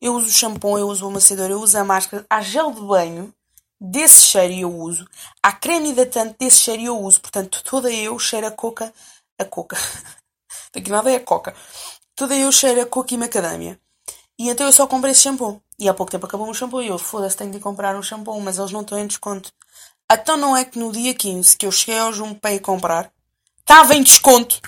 Eu 0.00 0.14
uso 0.14 0.26
o 0.26 0.30
shampoo, 0.30 0.78
eu 0.78 0.88
uso 0.88 1.04
o 1.04 1.08
amassador, 1.08 1.50
eu 1.50 1.60
uso 1.60 1.76
a 1.76 1.84
máscara, 1.84 2.24
há 2.30 2.40
gel 2.40 2.72
de 2.72 2.80
banho, 2.80 3.34
desse 3.80 4.26
cheiro 4.26 4.54
eu 4.54 4.74
uso, 4.74 5.08
há 5.42 5.52
creme 5.52 5.90
hidratante, 5.90 6.36
desse 6.38 6.58
cheiro 6.58 6.82
eu 6.82 6.98
uso. 6.98 7.20
Portanto, 7.20 7.62
toda 7.64 7.92
eu 7.92 8.18
cheiro 8.18 8.46
a 8.46 8.50
coca. 8.50 8.92
A 9.38 9.44
coca. 9.44 9.76
Daqui 10.74 10.90
nada 10.90 11.10
é 11.10 11.16
a 11.16 11.20
coca. 11.20 11.54
Toda 12.14 12.34
eu 12.36 12.50
cheiro 12.52 12.80
a 12.82 12.86
coco 12.86 13.12
e 13.14 13.16
macadâmia. 13.16 13.80
E 14.38 14.48
então 14.48 14.66
eu 14.66 14.72
só 14.72 14.86
comprei 14.86 15.12
esse 15.12 15.22
shampoo. 15.22 15.60
E 15.78 15.88
há 15.88 15.94
pouco 15.94 16.10
tempo 16.10 16.26
acabou 16.26 16.48
o 16.48 16.54
shampoo 16.54 16.82
e 16.82 16.88
eu, 16.88 16.98
foda-se, 16.98 17.36
tenho 17.36 17.50
de 17.52 17.60
comprar 17.60 17.96
um 17.96 18.02
shampoo, 18.02 18.40
mas 18.40 18.58
eles 18.58 18.72
não 18.72 18.82
estão 18.82 18.98
em 18.98 19.06
desconto. 19.06 19.52
Então 20.10 20.36
não 20.36 20.56
é 20.56 20.64
que 20.64 20.78
no 20.78 20.90
dia 20.90 21.14
15 21.14 21.56
que 21.56 21.66
eu 21.66 21.72
cheguei 21.72 21.98
ao 21.98 22.12
ir 22.12 22.60
comprar, 22.60 23.12
Estava 23.70 23.94
em 23.94 24.02
desconto. 24.02 24.62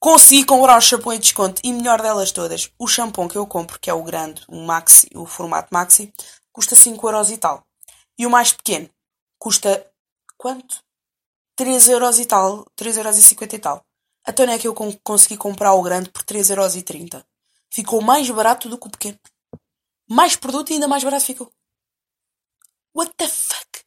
Consegui 0.00 0.46
comprar 0.46 0.78
o 0.78 0.80
shampoo 0.80 1.12
em 1.12 1.20
desconto. 1.20 1.60
E 1.62 1.70
melhor 1.70 2.00
delas 2.00 2.32
todas, 2.32 2.72
o 2.78 2.88
shampoo 2.88 3.28
que 3.28 3.36
eu 3.36 3.46
compro, 3.46 3.78
que 3.78 3.90
é 3.90 3.92
o 3.92 4.02
grande, 4.02 4.42
o 4.48 4.62
maxi, 4.62 5.06
o 5.14 5.26
formato 5.26 5.68
maxi, 5.70 6.10
custa 6.50 6.74
5 6.74 7.06
euros 7.08 7.30
e 7.30 7.36
tal. 7.36 7.62
E 8.18 8.26
o 8.26 8.30
mais 8.30 8.50
pequeno 8.50 8.88
custa 9.38 9.86
quanto? 10.38 10.82
3 11.56 11.90
euros 11.90 12.18
e 12.18 12.24
tal. 12.24 12.64
3 12.74 12.96
euros 12.96 13.18
e 13.18 13.22
50 13.22 13.54
e 13.54 13.58
tal. 13.58 13.84
Então 14.26 14.46
é 14.46 14.58
que 14.58 14.66
eu 14.66 14.74
consegui 15.04 15.36
comprar 15.36 15.74
o 15.74 15.82
grande 15.82 16.08
por 16.08 16.22
3 16.22 16.48
euros 16.48 16.74
e 16.74 16.80
30. 16.80 17.22
Ficou 17.70 18.00
mais 18.00 18.30
barato 18.30 18.66
do 18.66 18.78
que 18.78 18.86
o 18.86 18.90
pequeno. 18.90 19.20
Mais 20.08 20.36
produto 20.36 20.70
e 20.70 20.72
ainda 20.72 20.88
mais 20.88 21.04
barato 21.04 21.26
ficou. 21.26 21.52
What 22.94 23.12
the 23.14 23.28
fuck? 23.28 23.84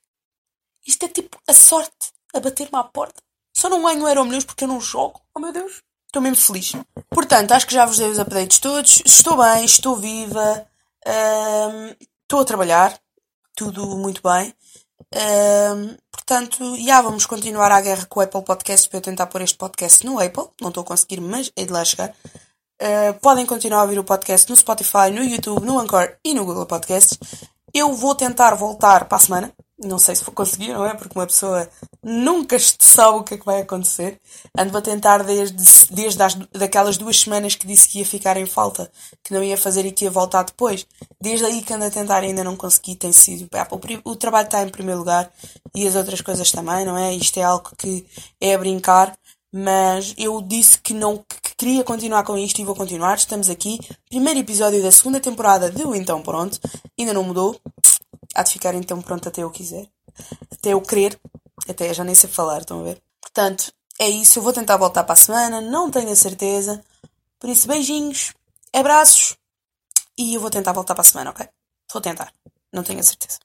Isto 0.86 1.06
é 1.06 1.10
tipo 1.10 1.42
a 1.48 1.54
sorte 1.54 2.14
a 2.32 2.40
bater-me 2.40 2.78
à 2.78 2.84
porta. 2.84 3.25
Só 3.56 3.70
não 3.70 3.82
ganho 3.82 4.08
Euro 4.08 4.26
Milhões 4.26 4.44
porque 4.44 4.66
eu 4.66 4.68
não 4.68 4.82
jogo. 4.82 5.22
Oh 5.34 5.40
meu 5.40 5.54
Deus. 5.54 5.82
Estou 6.08 6.22
mesmo 6.22 6.38
feliz. 6.38 6.74
Portanto, 7.10 7.52
acho 7.52 7.68
que 7.68 7.74
já 7.74 7.86
vos 7.86 7.98
dei 7.98 8.10
os 8.10 8.20
updates 8.20 8.60
todos. 8.60 9.02
Estou 9.06 9.38
bem, 9.38 9.66
estou 9.66 9.96
viva. 9.96 10.66
Um, 11.06 11.96
estou 12.22 12.42
a 12.42 12.46
trabalhar. 12.46 12.98
Tudo 13.56 13.98
muito 13.98 14.22
bem. 14.22 14.54
Um, 15.14 15.96
portanto, 16.12 16.78
já 16.78 17.02
vamos 17.02 17.26
continuar 17.26 17.72
a 17.72 17.82
guerra 17.82 18.06
com 18.06 18.20
o 18.20 18.24
Apple 18.24 18.42
Podcast 18.44 18.90
para 18.90 18.98
eu 18.98 19.02
tentar 19.02 19.28
pôr 19.28 19.42
este 19.42 19.58
podcast 19.58 20.06
no 20.06 20.20
Apple. 20.20 20.48
Não 20.62 20.70
estou 20.70 20.84
a 20.84 20.86
conseguir, 20.86 21.22
mas 21.22 21.52
é 21.56 21.66
de 21.66 21.72
lá 21.72 21.84
chegar. 21.84 22.14
Uh, 22.82 23.14
podem 23.22 23.46
continuar 23.46 23.80
a 23.80 23.84
ouvir 23.84 24.00
o 24.00 24.04
podcast 24.04 24.50
no 24.50 24.56
Spotify, 24.56 25.12
no 25.12 25.24
YouTube, 25.24 25.66
no 25.66 25.80
Anchor 25.80 26.18
e 26.24 26.34
no 26.34 26.46
Google 26.46 26.66
Podcasts. 26.66 27.18
Eu 27.74 27.94
vou 27.94 28.16
tentar 28.16 28.56
voltar 28.56 29.06
para 29.06 29.18
a 29.18 29.20
semana. 29.20 29.54
Não 29.78 30.00
sei 30.00 30.16
se 30.16 30.24
vou 30.24 30.34
conseguir, 30.34 30.70
não 30.70 30.86
é? 30.86 30.94
Porque 30.94 31.20
uma 31.20 31.28
pessoa 31.28 31.70
nunca 32.02 32.58
sabe 32.60 33.18
o 33.18 33.24
que 33.24 33.34
é 33.34 33.38
que 33.38 33.46
vai 33.46 33.62
acontecer. 33.62 34.22
Ando 34.58 34.78
a 34.78 34.82
tentar 34.82 35.22
desde, 35.24 35.58
desde 35.94 36.24
as, 36.24 36.34
daquelas 36.34 36.98
duas 36.98 37.20
semanas 37.20 37.56
que 37.56 37.68
disse 37.68 37.90
que 37.90 38.00
ia 38.00 38.06
ficar 38.06 38.38
em 38.38 38.46
falta, 38.46 38.90
que 39.22 39.34
não 39.34 39.44
ia 39.44 39.58
fazer 39.58 39.86
e 39.86 39.92
que 39.92 40.06
ia 40.06 40.12
voltar 40.12 40.44
depois. 40.44 40.88
Desde 41.20 41.46
aí 41.46 41.62
que 41.62 41.74
ando 41.74 41.84
a 41.84 41.92
tentar 41.92 42.24
ainda 42.24 42.42
não 42.42 42.56
consegui, 42.56 42.96
tem 42.96 43.12
sido. 43.12 43.50
O, 44.06 44.12
o 44.12 44.16
trabalho 44.16 44.46
está 44.46 44.64
em 44.64 44.70
primeiro 44.70 45.00
lugar 45.00 45.30
e 45.76 45.86
as 45.86 45.96
outras 45.96 46.22
coisas 46.22 46.50
também, 46.52 46.86
não 46.86 46.98
é? 46.98 47.14
Isto 47.14 47.38
é 47.40 47.44
algo 47.44 47.70
que 47.78 48.06
é 48.40 48.56
a 48.56 48.58
brincar, 48.58 49.14
mas 49.54 50.14
eu 50.18 50.42
disse 50.42 50.78
que 50.80 50.94
não 50.94 51.18
que 51.18 51.56
queria 51.58 51.84
continuar 51.84 52.24
com 52.24 52.38
isto 52.38 52.62
e 52.62 52.66
vou 52.66 52.76
continuar. 52.76 53.16
Estamos 53.16 53.50
aqui. 53.50 53.80
Primeiro 54.10 54.40
episódio 54.40 54.82
da 54.82 54.92
segunda 54.92 55.20
temporada 55.20 55.70
do 55.70 55.94
Então 55.94 56.22
Pronto. 56.22 56.60
Ainda 56.98 57.14
não 57.14 57.24
mudou. 57.24 57.60
Há 58.36 58.44
de 58.44 58.52
ficar 58.52 58.76
então 58.76 59.02
pronto 59.02 59.30
até 59.30 59.42
eu 59.44 59.50
quiser. 59.50 59.88
até 60.52 60.74
eu 60.74 60.82
querer, 60.82 61.18
até 61.70 61.94
já 61.94 62.04
nem 62.04 62.14
sei 62.14 62.30
falar, 62.30 62.60
estão 62.60 62.82
a 62.82 62.84
ver? 62.84 63.02
Portanto, 63.22 63.74
é 63.98 64.10
isso, 64.10 64.40
eu 64.40 64.44
vou 64.44 64.52
tentar 64.52 64.78
voltar 64.78 65.04
para 65.06 65.14
a 65.14 65.16
semana, 65.16 65.62
não 65.62 65.90
tenho 65.90 66.12
a 66.12 66.16
certeza. 66.16 66.84
Por 67.40 67.50
isso, 67.50 67.68
beijinhos, 67.68 68.34
abraços 68.74 69.38
e 70.18 70.36
eu 70.36 70.42
vou 70.42 70.50
tentar 70.50 70.74
voltar 70.74 70.94
para 70.94 71.02
a 71.02 71.06
semana, 71.06 71.30
ok? 71.32 71.48
Vou 71.92 72.02
tentar, 72.02 72.34
não 72.74 72.84
tenho 72.84 73.00
a 73.00 73.04
certeza. 73.04 73.40